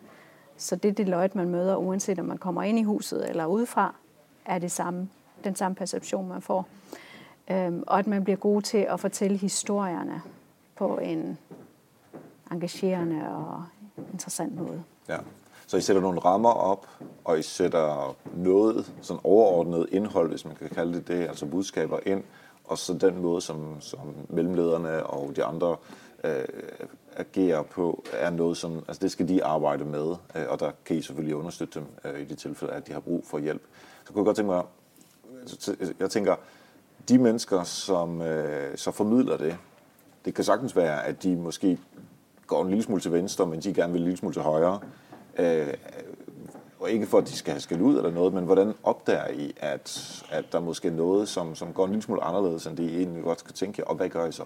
[0.57, 3.95] så det Deloitte, man møder, uanset om man kommer ind i huset eller udefra,
[4.45, 5.09] er det samme,
[5.43, 6.67] den samme perception, man får.
[7.51, 10.21] Øhm, og at man bliver god til at fortælle historierne
[10.75, 11.37] på en
[12.51, 13.63] engagerende og
[14.13, 14.83] interessant måde.
[15.09, 15.17] Ja.
[15.67, 16.87] Så I sætter nogle rammer op,
[17.25, 21.99] og I sætter noget sådan overordnet indhold, hvis man kan kalde det det, altså budskaber
[22.05, 22.23] ind,
[22.63, 25.75] og så den måde, som, som mellemlederne og de andre
[26.23, 26.45] øh,
[27.15, 30.95] agerer på, er noget, som altså det skal de arbejde med, øh, og der kan
[30.95, 33.61] I selvfølgelig understøtte dem øh, i de tilfælde, at de har brug for hjælp.
[34.05, 34.63] Så kunne jeg godt tænke mig,
[35.99, 36.35] jeg tænker,
[37.09, 39.57] de mennesker, som øh, så formidler det,
[40.25, 41.77] det kan sagtens være, at de måske
[42.47, 44.79] går en lille smule til venstre, men de gerne vil en lille smule til højre.
[45.37, 45.73] Øh,
[46.79, 49.53] og ikke for, at de skal have skæld ud eller noget, men hvordan opdager I,
[49.57, 52.83] at, at der måske er noget, som, som går en lille smule anderledes, end det
[52.83, 54.43] I egentlig godt skal tænke, og hvad gør I så?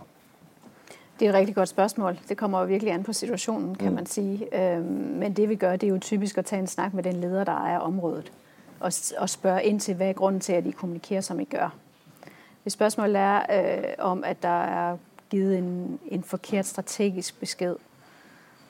[1.20, 2.20] Det er et rigtig godt spørgsmål.
[2.30, 3.96] Det kommer jo virkelig an på situationen, kan mm.
[3.96, 4.62] man sige.
[4.62, 7.16] Øhm, men det vi gør, det er jo typisk at tage en snak med den
[7.16, 8.32] leder, der ejer området,
[8.80, 11.76] og, og spørge ind til, hvad er grunden til, at I kommunikerer, som I gør.
[12.64, 14.98] Hvis spørgsmålet er øh, om, at der er
[15.30, 17.76] givet en, en forkert strategisk besked,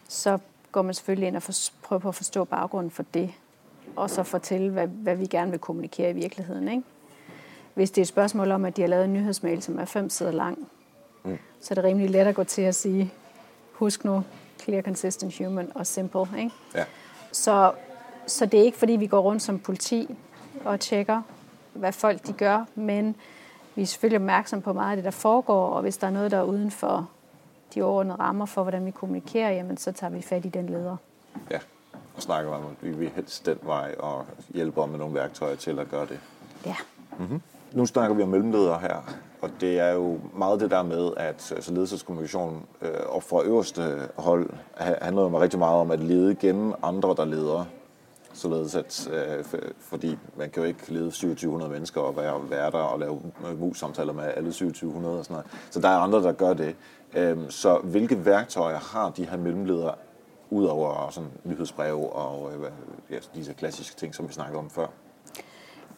[0.07, 0.38] så
[0.71, 1.53] går man selvfølgelig ind og for,
[1.84, 3.34] prøver på at forstå baggrunden for det,
[3.95, 6.67] og så fortælle, hvad, hvad vi gerne vil kommunikere i virkeligheden.
[6.67, 6.84] Ikke?
[7.73, 10.10] Hvis det er et spørgsmål om, at de har lavet en nyhedsmail, som er fem
[10.10, 10.67] sider lang,
[11.23, 11.38] mm.
[11.62, 13.13] så er det rimelig let at gå til at sige,
[13.73, 14.23] husk nu,
[14.63, 16.27] clear, consistent, human og simple.
[16.38, 16.51] Ikke?
[16.75, 16.84] Ja.
[17.31, 17.71] Så,
[18.27, 20.15] så det er ikke, fordi vi går rundt som politi
[20.65, 21.21] og tjekker,
[21.73, 23.15] hvad folk de gør, men
[23.75, 26.31] vi er selvfølgelig opmærksom på meget af det, der foregår, og hvis der er noget,
[26.31, 27.10] der er uden for
[27.75, 30.97] de overordnede rammer for, hvordan vi kommunikerer, jamen så tager vi fat i den leder.
[31.51, 31.60] Ja,
[32.15, 35.79] og snakker om, at vi vil helst den vej og hjælper med nogle værktøjer til
[35.79, 36.19] at gøre det.
[36.65, 36.75] Ja.
[37.19, 37.41] Mm-hmm.
[37.71, 41.51] Nu snakker vi om mellemledere her, og det er jo meget det der med, at
[41.55, 46.73] altså ledelseskommunikation øh, og fra øverste hold handler jo rigtig meget om at lede gennem
[46.84, 47.65] andre, der leder.
[48.34, 49.46] Således at, øh,
[49.80, 52.17] fordi man kan jo ikke lede 2700 mennesker og
[52.50, 53.22] være, der og lave
[53.60, 55.48] mus-samtaler med alle 2700 og sådan noget.
[55.70, 56.76] Så der er andre, der gør det.
[57.13, 59.96] Øhm, så hvilke værktøjer har de her mellemledere,
[60.50, 62.72] udover sådan nyhedsbreve og øh,
[63.10, 64.88] ja, disse klassiske ting, som vi snakkede om før?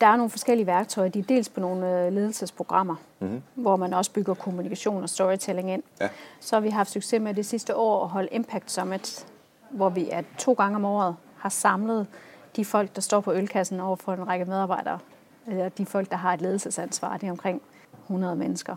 [0.02, 1.10] Der er nogle forskellige værktøjer.
[1.10, 3.42] De er dels på nogle øh, ledelsesprogrammer, mm-hmm.
[3.56, 5.84] hvor man også bygger kommunikation og storytelling ind.
[6.02, 6.10] Ja.
[6.40, 9.28] Så har vi haft succes med det sidste år at holde Impact Summit,
[9.70, 12.08] hvor vi er to gange om året har samlet
[12.56, 15.00] de folk, der står på ølkassen over for en række medarbejdere.
[15.48, 17.18] Eller de folk, der har et ledelsesansvar.
[17.18, 17.62] Det er omkring
[18.04, 18.76] 100 mennesker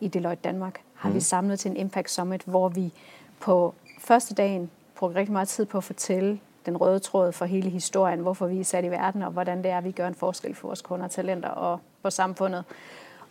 [0.00, 1.14] i Deloitte Danmark har mm.
[1.14, 2.92] vi samlet til en Impact Summit, hvor vi
[3.40, 7.70] på første dagen brugte rigtig meget tid på at fortælle den røde tråd for hele
[7.70, 10.14] historien, hvorfor vi er sat i verden, og hvordan det er, at vi gør en
[10.14, 12.64] forskel for vores kunder, talenter og for samfundet.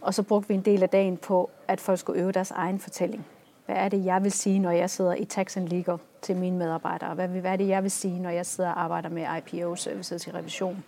[0.01, 2.79] Og så brugte vi en del af dagen på, at folk skulle øve deres egen
[2.79, 3.25] fortælling.
[3.71, 6.57] Hvad er det, jeg vil sige, når jeg sidder i tax and legal til mine
[6.57, 7.13] medarbejdere?
[7.13, 10.31] Hvad, hvad er det, jeg vil sige, når jeg sidder og arbejder med IPO-services i
[10.31, 10.83] revision?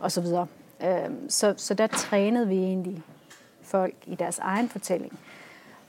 [0.00, 0.46] Og så videre.
[0.84, 3.02] Øhm, så, så der trænede vi egentlig
[3.62, 5.18] folk i deres egen fortælling.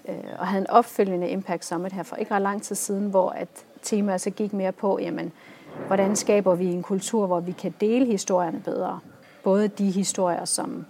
[0.09, 3.29] Øh, og havde en opfølgende Impact Summit her for ikke ret lang tid siden, hvor
[3.29, 3.49] at
[3.81, 5.31] temaet så gik mere på, jamen,
[5.87, 8.99] hvordan skaber vi en kultur, hvor vi kan dele historierne bedre.
[9.43, 10.85] Både de historier, som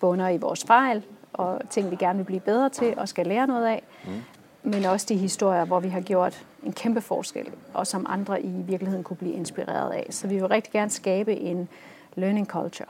[0.00, 3.46] bunder i vores fejl, og ting, vi gerne vil blive bedre til og skal lære
[3.46, 4.22] noget af, mm.
[4.62, 8.48] men også de historier, hvor vi har gjort en kæmpe forskel, og som andre i
[8.48, 10.06] virkeligheden kunne blive inspireret af.
[10.10, 11.68] Så vi vil rigtig gerne skabe en
[12.14, 12.88] learning culture,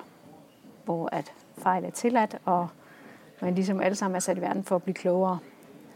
[0.85, 2.69] hvor at fejl er tilladt, og
[3.41, 5.39] man ligesom alle sammen er sat i verden for at blive klogere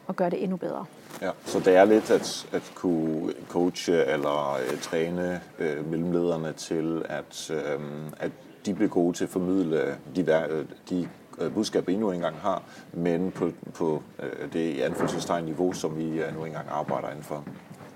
[0.07, 0.85] og gøre det endnu bedre.
[1.23, 7.03] Ja, så det er lidt at, at kunne coache eller uh, træne uh, mellemlederne til,
[7.09, 7.83] at, uh,
[8.17, 8.31] at
[8.67, 11.09] de bliver gode til at formidle de, de
[11.49, 16.23] budskaber, I nu engang har, men på, på uh, det i anførselstegn niveau, som vi
[16.23, 17.45] uh, nu engang arbejder indenfor.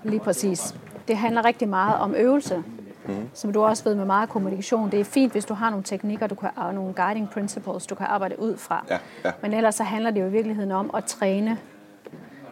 [0.03, 0.75] Lige præcis.
[1.07, 2.63] Det handler rigtig meget om øvelse.
[3.07, 3.29] Mm.
[3.33, 6.27] Som du også ved med meget kommunikation, det er fint, hvis du har nogle teknikker,
[6.27, 8.85] du kan, og nogle guiding principles, du kan arbejde ud fra.
[8.89, 9.31] Ja, ja.
[9.41, 11.57] Men ellers så handler det jo i virkeligheden om at træne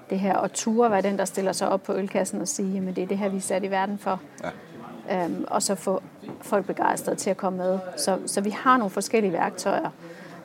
[0.09, 2.95] det her, og ture være den, der stiller sig op på ølkassen og sige, at
[2.95, 4.21] det er det her, vi er sat i verden for.
[4.43, 5.25] Ja.
[5.25, 6.01] Øhm, og så få
[6.41, 7.79] folk begejstrede til at komme med.
[7.97, 9.89] Så, så vi har nogle forskellige værktøjer.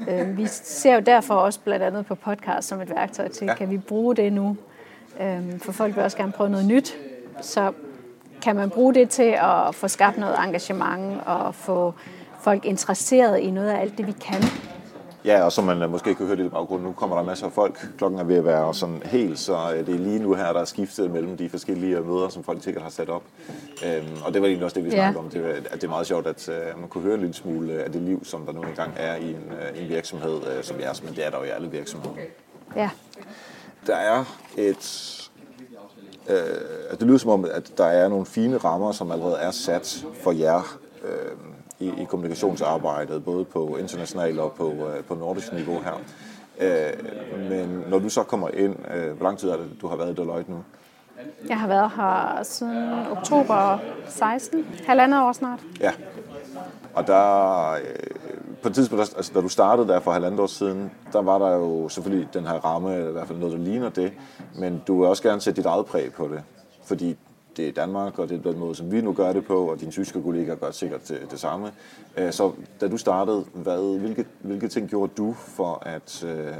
[0.08, 3.54] Øhm, vi ser jo derfor også blandt andet på podcast som et værktøj til, ja.
[3.54, 4.56] kan vi bruge det nu?
[5.20, 6.96] Øhm, for folk vil også gerne prøve noget nyt.
[7.40, 7.72] Så
[8.42, 11.94] kan man bruge det til at få skabt noget engagement og få
[12.40, 14.42] folk interesseret i noget af alt det, vi kan.
[15.28, 17.46] Ja, og som man øh, måske kan høre lidt i baggrunden, nu kommer der masser
[17.46, 17.88] af folk.
[17.98, 20.60] Klokken er ved at være sådan helt, så øh, det er lige nu her, der
[20.60, 23.22] er skiftet mellem de forskellige møder, som folk sikkert har sat op.
[23.86, 25.24] Øhm, og det var egentlig også det, vi snakkede ja.
[25.24, 25.30] om.
[25.30, 27.92] Det, at det er meget sjovt, at uh, man kunne høre en lille smule af
[27.92, 31.00] det liv, som der nu engang er i en, uh, en virksomhed, uh, som er,
[31.04, 32.14] men det er der jo i alle virksomheder.
[32.76, 32.90] Ja.
[33.86, 34.24] Der er
[34.56, 35.14] et
[36.28, 40.06] øh, det lyder som om, at der er nogle fine rammer, som allerede er sat
[40.22, 41.32] for jer øh,
[41.80, 46.00] i, i kommunikationsarbejdet, både på international og på, øh, på nordisk niveau her.
[46.60, 46.92] Øh,
[47.50, 50.10] men når du så kommer ind, øh, hvor lang tid er det, du har været
[50.10, 50.64] i Deloitte nu?
[51.48, 55.60] Jeg har været her siden oktober 16, halvandet år snart.
[55.80, 55.92] Ja,
[56.94, 57.78] og der, øh,
[58.62, 61.50] på et tidspunkt, altså, da du startede der for halvandet år siden, der var der
[61.54, 64.12] jo selvfølgelig den her ramme, i hvert fald noget, der ligner det,
[64.54, 66.42] men du vil også gerne sætte dit eget præg på det,
[66.84, 67.16] fordi
[67.58, 69.80] det er Danmark, og det er den måde, som vi nu gør det på, og
[69.80, 71.72] dine tyske kollegaer gør sikkert det, det samme.
[72.30, 76.54] Så da du startede, hvad, hvilke, hvilke ting gjorde du for at øh,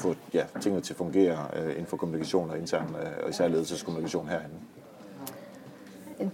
[0.00, 3.48] få ja, tingene til at fungere øh, inden for kommunikation og intern, øh, og især
[3.48, 4.54] ledelseskommunikation herinde?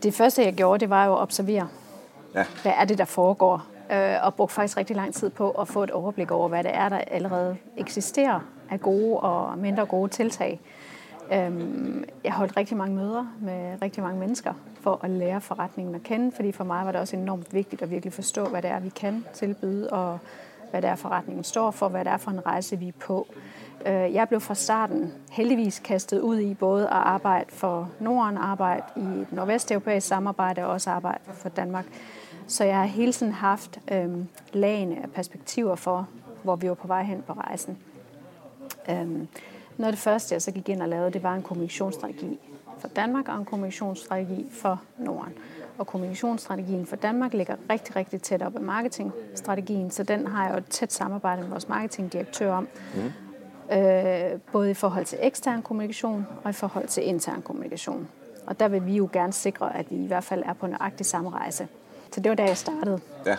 [0.03, 1.69] Det første, jeg gjorde, det var jo at observere.
[2.35, 2.45] Ja.
[2.63, 3.67] Hvad er det, der foregår?
[3.93, 6.75] Øh, og brugte faktisk rigtig lang tid på at få et overblik over, hvad det
[6.75, 10.61] er, der allerede eksisterer af gode og mindre gode tiltag.
[11.33, 16.03] Øhm, jeg holdt rigtig mange møder med rigtig mange mennesker for at lære forretningen at
[16.03, 18.81] kende, fordi for mig var det også enormt vigtigt at virkelig forstå, hvad det er,
[18.81, 20.19] vi kan tilbyde, og
[20.71, 23.27] hvad det er, forretningen står for, hvad det er for en rejse, vi er på.
[23.87, 28.83] Øh, jeg blev fra starten heldigvis kastet ud i både at arbejde for Norden, arbejde
[28.97, 31.85] i et nordvesteuropæisk samarbejde og også arbejde for Danmark.
[32.47, 36.09] Så jeg har hele tiden haft øhm, lagene af perspektiver for,
[36.43, 37.79] hvor vi var på vej hen på rejsen.
[38.91, 39.29] Øhm,
[39.81, 42.39] noget af det første, jeg så gik ind og lavede, det var en kommunikationsstrategi
[42.79, 45.33] for Danmark og en kommunikationsstrategi for Norden.
[45.79, 50.53] Og kommunikationsstrategien for Danmark ligger rigtig, rigtig tæt op af marketingstrategien, så den har jeg
[50.53, 52.69] jo et tæt samarbejde med vores marketingdirektør om.
[52.95, 53.77] Mm.
[53.79, 58.09] Øh, både i forhold til ekstern kommunikation og i forhold til intern kommunikation.
[58.47, 61.07] Og der vil vi jo gerne sikre, at vi i hvert fald er på nøjagtig
[61.07, 61.69] samme rejse.
[62.13, 63.01] Så det var da jeg startede.
[63.27, 63.37] Ja.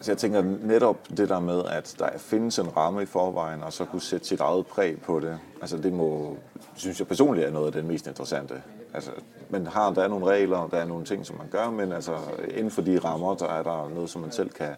[0.00, 3.72] Så jeg tænker netop det der med, at der findes en ramme i forvejen, og
[3.72, 5.38] så kunne sætte sit eget præg på det.
[5.60, 6.36] Altså det må,
[6.74, 8.62] synes jeg personligt er noget af det mest interessante.
[8.94, 9.10] Altså,
[9.50, 12.16] man har, der er nogle regler, der er nogle ting, som man gør, men altså
[12.54, 14.70] inden for de rammer, der er der noget, som man selv kan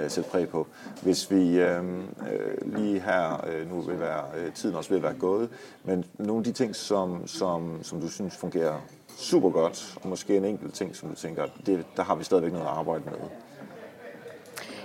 [0.00, 0.66] øh, sætte præg på.
[1.02, 5.14] Hvis vi øh, øh lige her, øh, nu vil være, øh, tiden også vil være
[5.14, 5.48] gået,
[5.84, 10.36] men nogle af de ting, som, som, som du synes fungerer super godt, og måske
[10.36, 13.28] en enkelt ting, som du tænker, det, der har vi stadigvæk noget at arbejde med.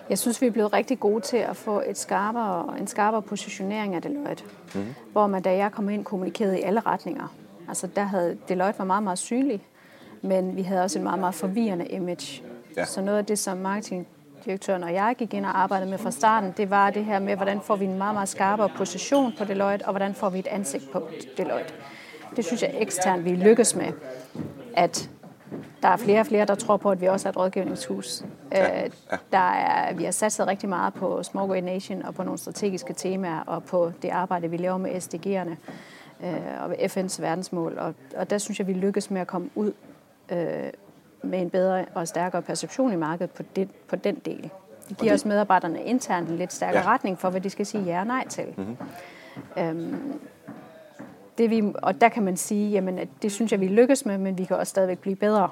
[0.10, 3.96] Jeg synes, vi er blevet rigtig gode til at få et skarpere, en skarpere positionering
[3.96, 4.44] af Deloitte.
[4.76, 4.96] Mm-hmm.
[5.12, 7.36] Hvor man, da jeg kom ind, kommunikerede i alle retninger.
[7.68, 9.62] Altså, der havde Deloitte var meget, meget synlig,
[10.22, 12.44] men vi havde også en meget, meget forvirrende image.
[12.78, 12.86] Ja.
[12.86, 16.54] Så noget af det, som marketingdirektøren og jeg gik ind og arbejdede med fra starten,
[16.58, 19.84] det var det her med, hvordan får vi en meget, meget skarpere position på Deloitte,
[19.84, 21.74] og hvordan får vi et ansigt på Deloitte.
[22.36, 23.92] Det synes jeg eksternt, vi lykkes med.
[24.76, 25.10] At
[25.82, 28.24] der er flere og flere, der tror på, at vi også er et rådgivningshus.
[28.52, 28.88] Ja, ja.
[29.32, 32.94] Der er, vi har satset rigtig meget på Small Great Nation og på nogle strategiske
[32.94, 35.56] temaer og på det arbejde, vi laver med SDG'erne
[36.26, 37.78] øh, og FN's verdensmål.
[37.78, 39.74] Og, og der synes jeg, vi lykkes med at komme ud
[40.32, 40.70] øh,
[41.24, 44.50] med en bedre og stærkere perception i markedet på, det, på den del.
[44.90, 46.94] Det giver os medarbejderne internt en lidt stærkere ja.
[46.94, 48.46] retning for, hvad de skal sige ja og nej til.
[48.58, 48.78] Mm-hmm.
[49.58, 50.20] Øhm,
[51.40, 54.18] det vi, og der kan man sige, jamen, at det synes jeg, vi lykkes med,
[54.18, 55.50] men vi kan også stadigvæk blive bedre.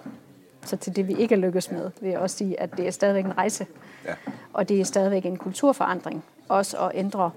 [0.66, 3.26] Så til det, vi ikke lykkes med, vil jeg også sige, at det er stadigvæk
[3.26, 3.68] en rejse.
[4.06, 4.14] Ja.
[4.54, 6.24] Og det er stadigvæk en kulturforandring.
[6.50, 7.32] Også at ændre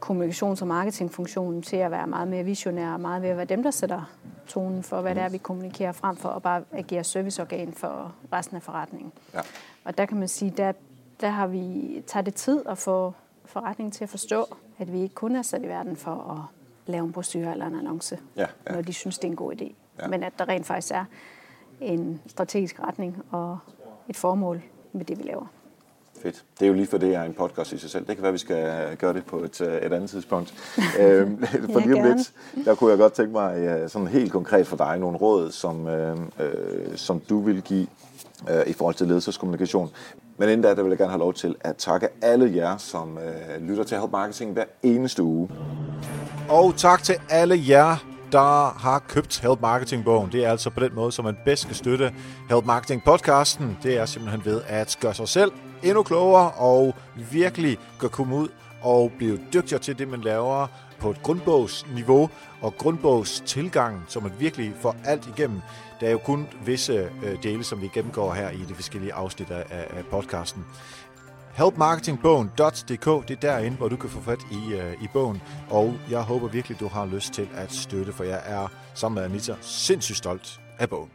[0.00, 3.62] kommunikations- og marketingfunktionen til at være meget mere visionær og meget ved at være dem,
[3.62, 4.10] der sætter
[4.46, 8.56] tonen for, hvad det er, vi kommunikerer frem for, og bare agere serviceorgan for resten
[8.56, 9.12] af forretningen.
[9.34, 9.40] Ja.
[9.84, 10.72] Og der kan man sige, der,
[11.20, 14.46] der har vi taget det tid at få forretningen til at forstå,
[14.78, 16.59] at vi ikke kun er sat i verden for at
[16.90, 18.74] lave en brochure eller en annonce, ja, ja.
[18.74, 19.72] når de synes, det er en god idé.
[20.02, 20.08] Ja.
[20.08, 21.04] Men at der rent faktisk er
[21.80, 23.58] en strategisk retning og
[24.08, 25.46] et formål med det, vi laver.
[26.22, 26.44] Fedt.
[26.58, 28.06] Det er jo lige for det, er en podcast i sig selv.
[28.06, 30.54] Det kan være, at vi skal gøre det på et, øh, et andet tidspunkt.
[31.00, 32.32] øhm, for lige om lidt,
[32.64, 36.16] der kunne jeg godt tænke mig sådan helt konkret for dig nogle råd, som, øh,
[36.40, 37.86] øh, som du vil give
[38.50, 39.90] øh, i forhold til ledelseskommunikation.
[40.36, 43.18] Men inden da, der vil jeg gerne have lov til at takke alle jer, som
[43.18, 45.48] øh, lytter til Help Marketing hver eneste uge.
[46.50, 47.96] Og tak til alle jer,
[48.32, 50.32] der har købt Help Marketing-bogen.
[50.32, 52.12] Det er altså på den måde, som man bedst kan støtte
[52.48, 53.64] Help Marketing-podcasten.
[53.82, 56.94] Det er simpelthen ved at gøre sig selv endnu klogere og
[57.30, 58.48] virkelig gå komme ud
[58.82, 60.66] og blive dygtigere til det, man laver
[60.98, 65.60] på et grundbogsniveau og grundbogstilgang, så man virkelig får alt igennem.
[66.00, 69.50] Der er jo kun visse øh, dele, som vi gennemgår her i de forskellige afsnit
[69.50, 70.64] af podcasten.
[71.54, 76.22] Helpmarketingbogen.dk, det er derinde, hvor du kan få fat i, uh, i bogen, og jeg
[76.22, 80.18] håber virkelig, du har lyst til at støtte, for jeg er sammen med Anita sindssygt
[80.18, 81.10] stolt af bogen.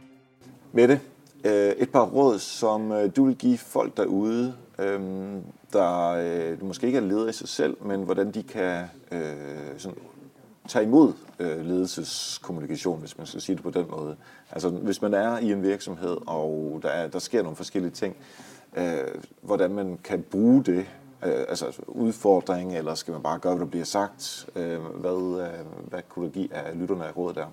[0.72, 1.00] Mette,
[1.44, 6.86] øh, et par råd, som øh, du vil give folk derude, øhm, der øh, måske
[6.86, 9.20] ikke er leder i sig selv, men hvordan de kan øh,
[9.78, 9.98] sådan,
[10.68, 14.16] tage imod ledelseskommunikation, hvis man skal sige det på den måde.
[14.50, 18.16] Altså hvis man er i en virksomhed, og der, er, der sker nogle forskellige ting,
[18.76, 20.86] øh, hvordan man kan bruge det,
[21.26, 24.46] øh, altså udfordring, eller skal man bare gøre, hvad der bliver sagt?
[24.56, 27.46] Øh, hvad, øh, hvad kunne du give af lytterne af råd der?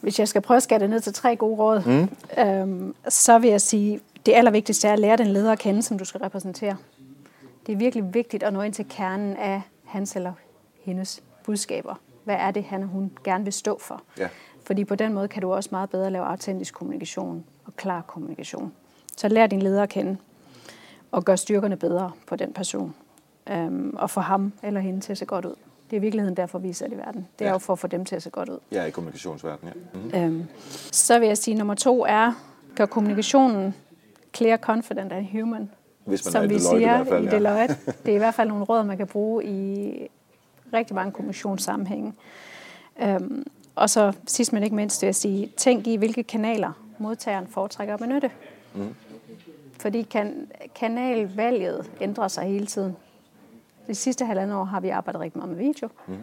[0.00, 2.42] Hvis jeg skal prøve at skære det ned til tre gode råd, mm.
[2.42, 5.98] øhm, så vil jeg sige, det allervigtigste er at lære den leder at kende, som
[5.98, 6.76] du skal repræsentere.
[7.66, 10.32] Det er virkelig vigtigt at nå ind til kernen af hans eller
[10.82, 11.94] hendes budskaber.
[12.24, 14.02] Hvad er det, han og hun gerne vil stå for?
[14.18, 14.28] Ja.
[14.64, 18.72] Fordi på den måde kan du også meget bedre lave autentisk kommunikation og klar kommunikation.
[19.20, 20.16] Så lær din leder at kende,
[21.10, 22.94] og gør styrkerne bedre på den person,
[23.50, 25.54] øhm, og få ham eller hende til at se godt ud.
[25.90, 27.28] Det er i virkeligheden derfor, vi er sat i verden.
[27.38, 27.52] Det er ja.
[27.52, 28.58] jo for at få dem til at se godt ud.
[28.72, 29.98] Ja, i kommunikationsverdenen, ja.
[29.98, 30.36] Mm-hmm.
[30.38, 30.46] Øhm,
[30.92, 32.32] så vil jeg sige, at nummer to er,
[32.74, 33.74] gør kommunikationen
[34.36, 35.70] clear, confident and human.
[36.04, 37.30] Hvis man som er vi Deloitte siger i fald, ja.
[37.30, 37.76] i Deloitte.
[38.04, 40.08] Det er i hvert fald nogle råd, man kan bruge i
[40.72, 42.12] rigtig mange kommunikationssammenhænge.
[43.02, 47.46] Øhm, og så sidst men ikke mindst vil jeg sige, tænk i, hvilke kanaler modtageren
[47.46, 48.30] foretrækker at benytte.
[48.74, 48.94] Mm.
[49.80, 52.96] Fordi kan, kanalvalget ændrer sig hele tiden.
[53.86, 55.88] De sidste halvandet år har vi arbejdet rigtig meget med video.
[56.06, 56.16] Mm.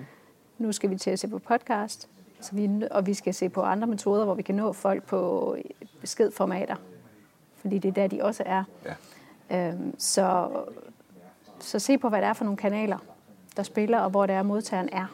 [0.58, 2.10] Nu skal vi til at se på podcast,
[2.42, 5.56] så vi, og vi skal se på andre metoder, hvor vi kan nå folk på
[6.02, 6.76] beskedformater.
[7.56, 8.64] Fordi det er der, de også er.
[9.50, 9.70] Ja.
[9.70, 10.50] Øhm, så,
[11.60, 12.98] så se på, hvad det er for nogle kanaler,
[13.58, 15.06] der spiller, og hvor det er, modtageren er.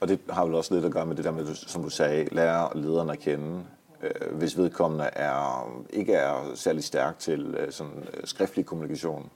[0.00, 2.34] Og det har vel også lidt at gøre med det der med, som du sagde,
[2.34, 3.62] lære lederne at kende
[4.02, 9.30] øh, hvis vedkommende er, ikke er særlig stærk til øh, sådan, øh, skriftlig kommunikation,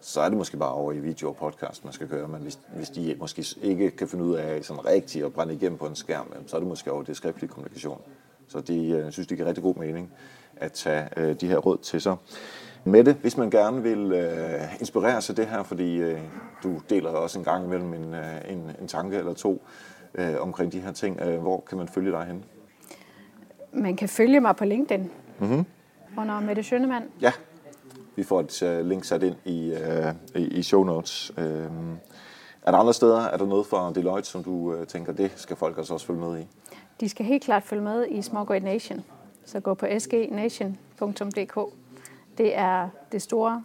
[0.00, 2.28] så er det måske bare over i video og podcast, man skal køre.
[2.28, 5.78] Men hvis, hvis de måske ikke kan finde ud af sådan rigtigt at brænde igennem
[5.78, 8.00] på en skærm, så er det måske over det skriftlige kommunikation.
[8.48, 10.12] Så de øh, synes, det giver rigtig god mening
[10.56, 12.16] at tage øh, de her råd til sig.
[12.84, 16.20] Mette, hvis man gerne vil øh, inspirere sig det her, fordi øh,
[16.62, 19.62] du deler også en gang imellem en, øh, en, en tanke eller to
[20.14, 22.44] øh, omkring de her ting, øh, hvor kan man følge dig hen?
[23.72, 25.64] Man kan følge mig på LinkedIn mm-hmm.
[26.18, 27.04] under Mette Schønemann.
[27.20, 27.32] Ja,
[28.16, 31.32] vi får et uh, link sat ind i, uh, i, i show notes.
[31.36, 31.44] Uh,
[32.62, 35.56] er der andre steder, er der noget fra Deloitte, som du uh, tænker, det skal
[35.56, 36.46] folk altså også følge med i?
[37.00, 39.04] De skal helt klart følge med i Small Great Nation.
[39.44, 41.58] Så gå på sgnation.dk.
[42.38, 43.64] Det er det store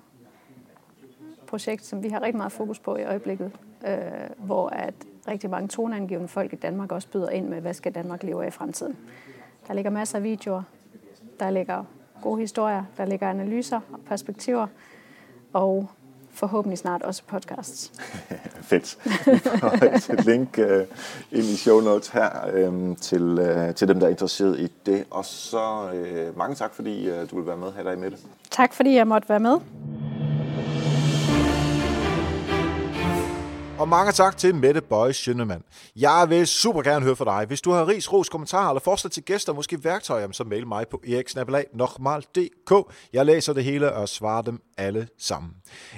[1.48, 3.52] projekt, som vi har rigtig meget fokus på i øjeblikket,
[3.88, 3.98] øh,
[4.38, 4.94] hvor at
[5.28, 8.48] rigtig mange toneangivende folk i Danmark også byder ind med, hvad skal Danmark leve af
[8.48, 8.98] i fremtiden.
[9.68, 10.62] Der ligger masser af videoer,
[11.40, 11.84] der ligger
[12.22, 14.68] gode historier, der ligger analyser og perspektiver,
[15.54, 15.90] og
[16.32, 17.92] forhåbentlig snart også podcasts.
[18.70, 18.98] Fedt.
[20.10, 20.66] Et link uh,
[21.32, 25.06] ind i show notes her um, til, uh, til dem, der er interesseret i det.
[25.12, 28.12] Og så uh, mange tak, fordi uh, du vil være med her i dag med
[28.12, 28.20] det.
[28.52, 29.58] Tak fordi jeg måtte være med.
[33.80, 35.64] Og mange tak til Mette Bøje Schønnemann.
[35.96, 37.48] Jeg vil super gerne høre fra dig.
[37.48, 40.86] Hvis du har ris, ros, kommentarer eller forslag til gæster, måske værktøjer, så mail mig
[40.92, 42.94] på eriksnabelag.dk.
[43.14, 45.52] Jeg læser det hele og svarer dem alle sammen.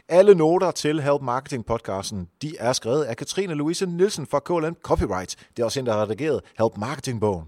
[0.10, 4.76] Alle noter til Help Marketing podcasten, de er skrevet af Katrine Louise Nielsen fra KLM
[4.84, 5.36] Copyright.
[5.56, 7.46] Det er også hende, der har redigeret Help Marketing bogen.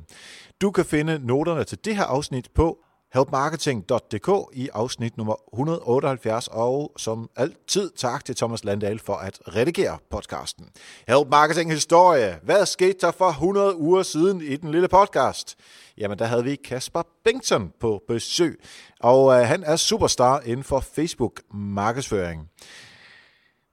[0.61, 2.77] Du kan finde noterne til det her afsnit på
[3.13, 9.97] helpmarketing.dk i afsnit nummer 178, og som altid tak til Thomas Landahl for at redigere
[10.09, 10.65] podcasten.
[11.07, 12.39] Help Marketing Historie.
[12.43, 15.55] Hvad skete der for 100 uger siden i den lille podcast?
[15.97, 18.59] Jamen, der havde vi Kasper Bengtsson på besøg,
[18.99, 22.49] og øh, han er superstar inden for Facebook-markedsføring.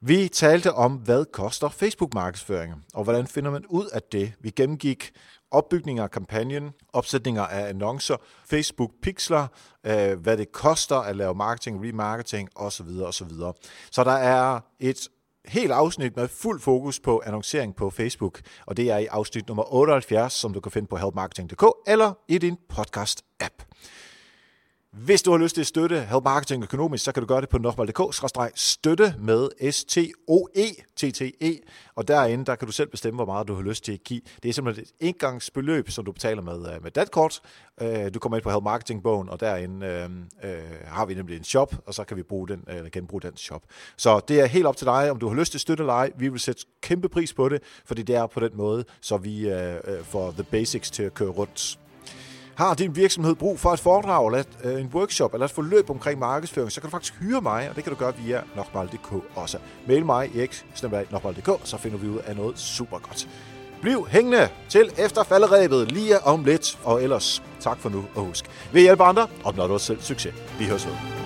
[0.01, 4.32] Vi talte om, hvad koster Facebook-markedsføring, og hvordan finder man ud af det.
[4.41, 5.11] Vi gennemgik
[5.51, 8.17] opbygning af kampagnen, opsætninger af annoncer,
[8.53, 9.47] Facebook-pixler,
[9.87, 12.89] øh, hvad det koster at lave marketing, remarketing osv.
[13.07, 13.31] osv.
[13.91, 15.09] Så der er et
[15.45, 19.75] helt afsnit med fuld fokus på annoncering på Facebook, og det er i afsnit nummer
[19.75, 23.65] 78, som du kan finde på helpmarketing.dk eller i din podcast-app.
[24.93, 27.49] Hvis du har lyst til at støtte Help Marketing økonomisk, så kan du gøre det
[27.49, 31.59] på nokmal.dk-støtte med S-T-O-E-T-T-E.
[31.95, 34.20] Og derinde, der kan du selv bestemme, hvor meget du har lyst til at give.
[34.43, 37.41] Det er simpelthen et engangsbeløb, som du betaler med, øh, med datkort.
[37.80, 40.11] Øh, du kommer ind på Help Marketing-bogen, og derinde øh,
[40.51, 43.20] øh, har vi nemlig en shop, og så kan vi bruge den, øh, eller genbruge
[43.20, 43.62] den shop.
[43.97, 45.95] Så det er helt op til dig, om du har lyst til at støtte eller
[45.95, 46.11] ej.
[46.18, 49.49] Vi vil sætte kæmpe pris på det, fordi det er på den måde, så vi
[49.49, 51.78] øh, får the basics til at køre rundt.
[52.59, 55.91] Har din virksomhed brug for et foredrag, eller et, øh, en workshop, eller et forløb
[55.91, 59.13] omkring markedsføring, så kan du faktisk hyre mig, og det kan du gøre via nokmal.dk
[59.35, 59.59] også.
[59.87, 60.49] Mail mig i
[61.65, 63.29] så finder vi ud af noget super godt.
[63.83, 68.45] Bliv hængende til efter falderæbet lige om lidt, og ellers tak for nu, og husk,
[68.73, 70.35] vi hjælper andre, opnår du selv succes.
[70.59, 71.18] Vi høres ved.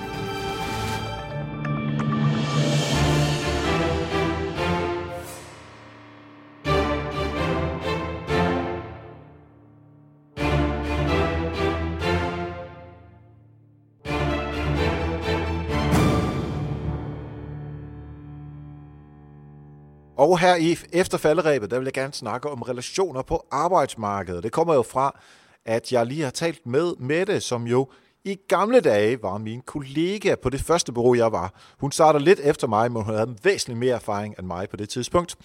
[20.32, 24.42] Og her i efter falderæbet, der vil jeg gerne snakke om relationer på arbejdsmarkedet.
[24.42, 25.20] Det kommer jo fra,
[25.64, 27.88] at jeg lige har talt med Mette, som jo
[28.24, 31.54] i gamle dage var min kollega på det første bureau, jeg var.
[31.80, 34.88] Hun startede lidt efter mig, men hun havde væsentligt mere erfaring end mig på det
[34.88, 35.36] tidspunkt.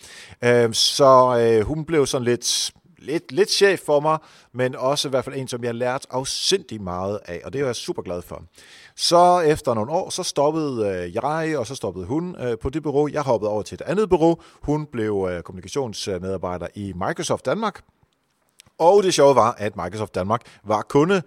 [0.43, 4.17] Øhm, så øh, hun blev sådan lidt, lidt, lidt chef for mig,
[4.53, 7.61] men også i hvert fald en, som jeg har lært afsindig meget af, og det
[7.61, 8.43] er jeg super glad for.
[8.99, 12.83] Så efter nogle år, så stoppede øh, jeg, og så stoppede hun øh, på det
[12.83, 13.07] bureau.
[13.07, 14.37] Jeg hoppede over til et andet bureau.
[14.61, 17.83] Hun blev øh, kommunikationsmedarbejder i Microsoft Danmark.
[18.77, 21.21] Og det sjove var, at Microsoft Danmark var kunde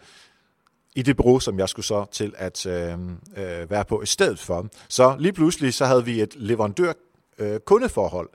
[0.95, 2.93] i det bureau, som jeg skulle så til at øh,
[3.37, 4.66] øh, være på i stedet for.
[4.89, 6.93] Så lige pludselig så havde vi et leverandør
[7.39, 8.29] øh, kundeforhold.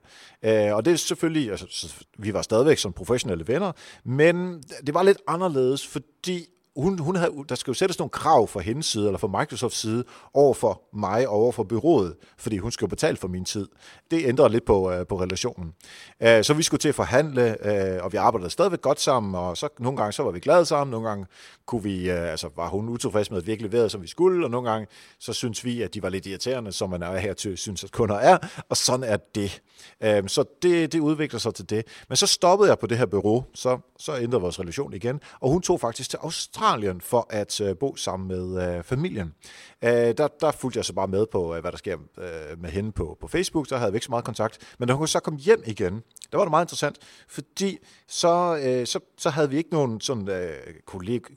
[0.43, 3.71] Øh, og det er selvfølgelig, altså, vi var stadigvæk som professionelle venner,
[4.03, 6.45] men det var lidt anderledes, fordi
[6.75, 9.77] hun, hun havde, der skal jo sættes nogle krav fra hendes side, eller fra Microsofts
[9.77, 10.03] side,
[10.33, 13.67] over for mig og over for byrådet, fordi hun skulle betale for min tid.
[14.11, 15.73] Det ændrer lidt på, øh, på relationen.
[16.19, 19.57] Uh, så vi skulle til at forhandle, øh, og vi arbejdede stadigvæk godt sammen, og
[19.57, 21.25] så nogle gange så var vi glade sammen, nogle gange
[21.65, 24.45] kunne vi, øh, altså var hun utilfreds med, at vi ikke leverede, som vi skulle,
[24.45, 24.87] og nogle gange
[25.19, 27.91] så synes vi, at de var lidt irriterende, som man er her til, synes, at
[27.91, 28.37] kunder er,
[28.69, 29.61] og sådan er det.
[30.05, 31.87] Uh, så det, det udvikler sig til det.
[32.09, 35.49] Men så stoppede jeg på det her bureau, så, så ændrede vores relation igen, og
[35.49, 39.33] hun tog faktisk til Australien Australien for at øh, bo sammen med øh, familien.
[39.81, 42.69] Øh, der, der fulgte jeg så bare med på, øh, hvad der sker øh, med
[42.69, 43.69] hende på, på Facebook.
[43.69, 44.57] Der havde vi ikke så meget kontakt.
[44.79, 46.97] Men da hun så kom hjem igen, der var det meget interessant,
[47.27, 50.53] fordi så, øh, så, så havde vi ikke nogen sådan øh,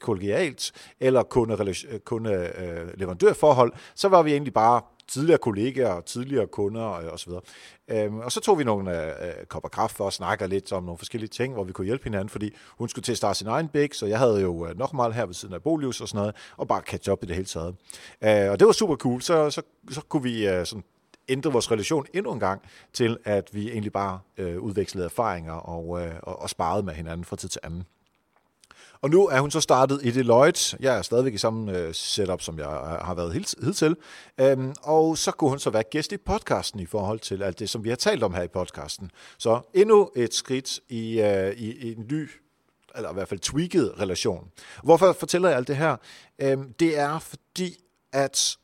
[0.01, 3.72] kollegialt eller kunde, øh, kunde øh, leverandørforhold.
[3.95, 7.32] Så var vi egentlig bare tidligere kollegaer, tidligere kunder og osv.
[7.88, 10.82] Øhm, og så tog vi nogle øh, øh kopper kaffe for at snakke lidt om
[10.82, 13.46] nogle forskellige ting, hvor vi kunne hjælpe hinanden, fordi hun skulle til at starte sin
[13.46, 16.09] egen bæk, så jeg havde jo øh, nok meget her ved siden af Bolius og
[16.09, 17.74] sådan noget, og bare catch up i det hele taget.
[18.24, 20.84] Øh, og det var super cool, så, så, så kunne vi øh, sådan
[21.28, 26.02] ændre vores relation endnu en gang til, at vi egentlig bare øh, udvekslede erfaringer og,
[26.02, 27.84] øh, og, og sparede med hinanden fra tid til anden.
[29.01, 30.76] Og nu er hun så startet i Deloitte.
[30.80, 33.96] Jeg er stadigvæk i samme øh, setup, som jeg øh, har været hidtil.
[34.42, 37.70] Um, og så kunne hun så være gæst i podcasten i forhold til alt det,
[37.70, 39.11] som vi har talt om her i podcasten.
[39.38, 42.30] Så endnu et skridt i, øh, i, i en ny
[42.96, 44.51] eller i hvert fald tweaked relation.
[44.82, 45.96] Hvorfor fortæller jeg alt det her?
[46.44, 47.76] Um, det er fordi,
[48.12, 48.57] at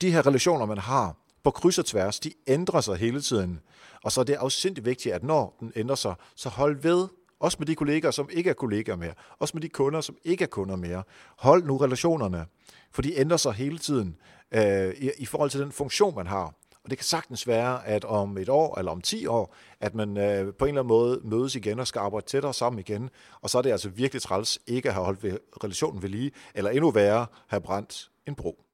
[0.00, 3.60] de her relationer, man har på kryds og tværs, de ændrer sig hele tiden.
[4.04, 7.08] Og så er det afsindigt vigtigt, at når den ændrer sig, så hold ved,
[7.40, 10.44] også med de kollegaer, som ikke er kollegaer mere, også med de kunder, som ikke
[10.44, 11.02] er kunder mere.
[11.38, 12.46] Hold nu relationerne,
[12.90, 14.16] for de ændrer sig hele tiden
[14.52, 16.54] øh, i, i forhold til den funktion, man har.
[16.84, 20.16] Og det kan sagtens være, at om et år eller om 10 år, at man
[20.16, 23.10] øh, på en eller anden måde mødes igen og skal arbejde tættere sammen igen.
[23.40, 26.32] Og så er det altså virkelig træls ikke at have holdt ved relationen ved lige,
[26.54, 28.64] eller endnu værre, have brændt en bro.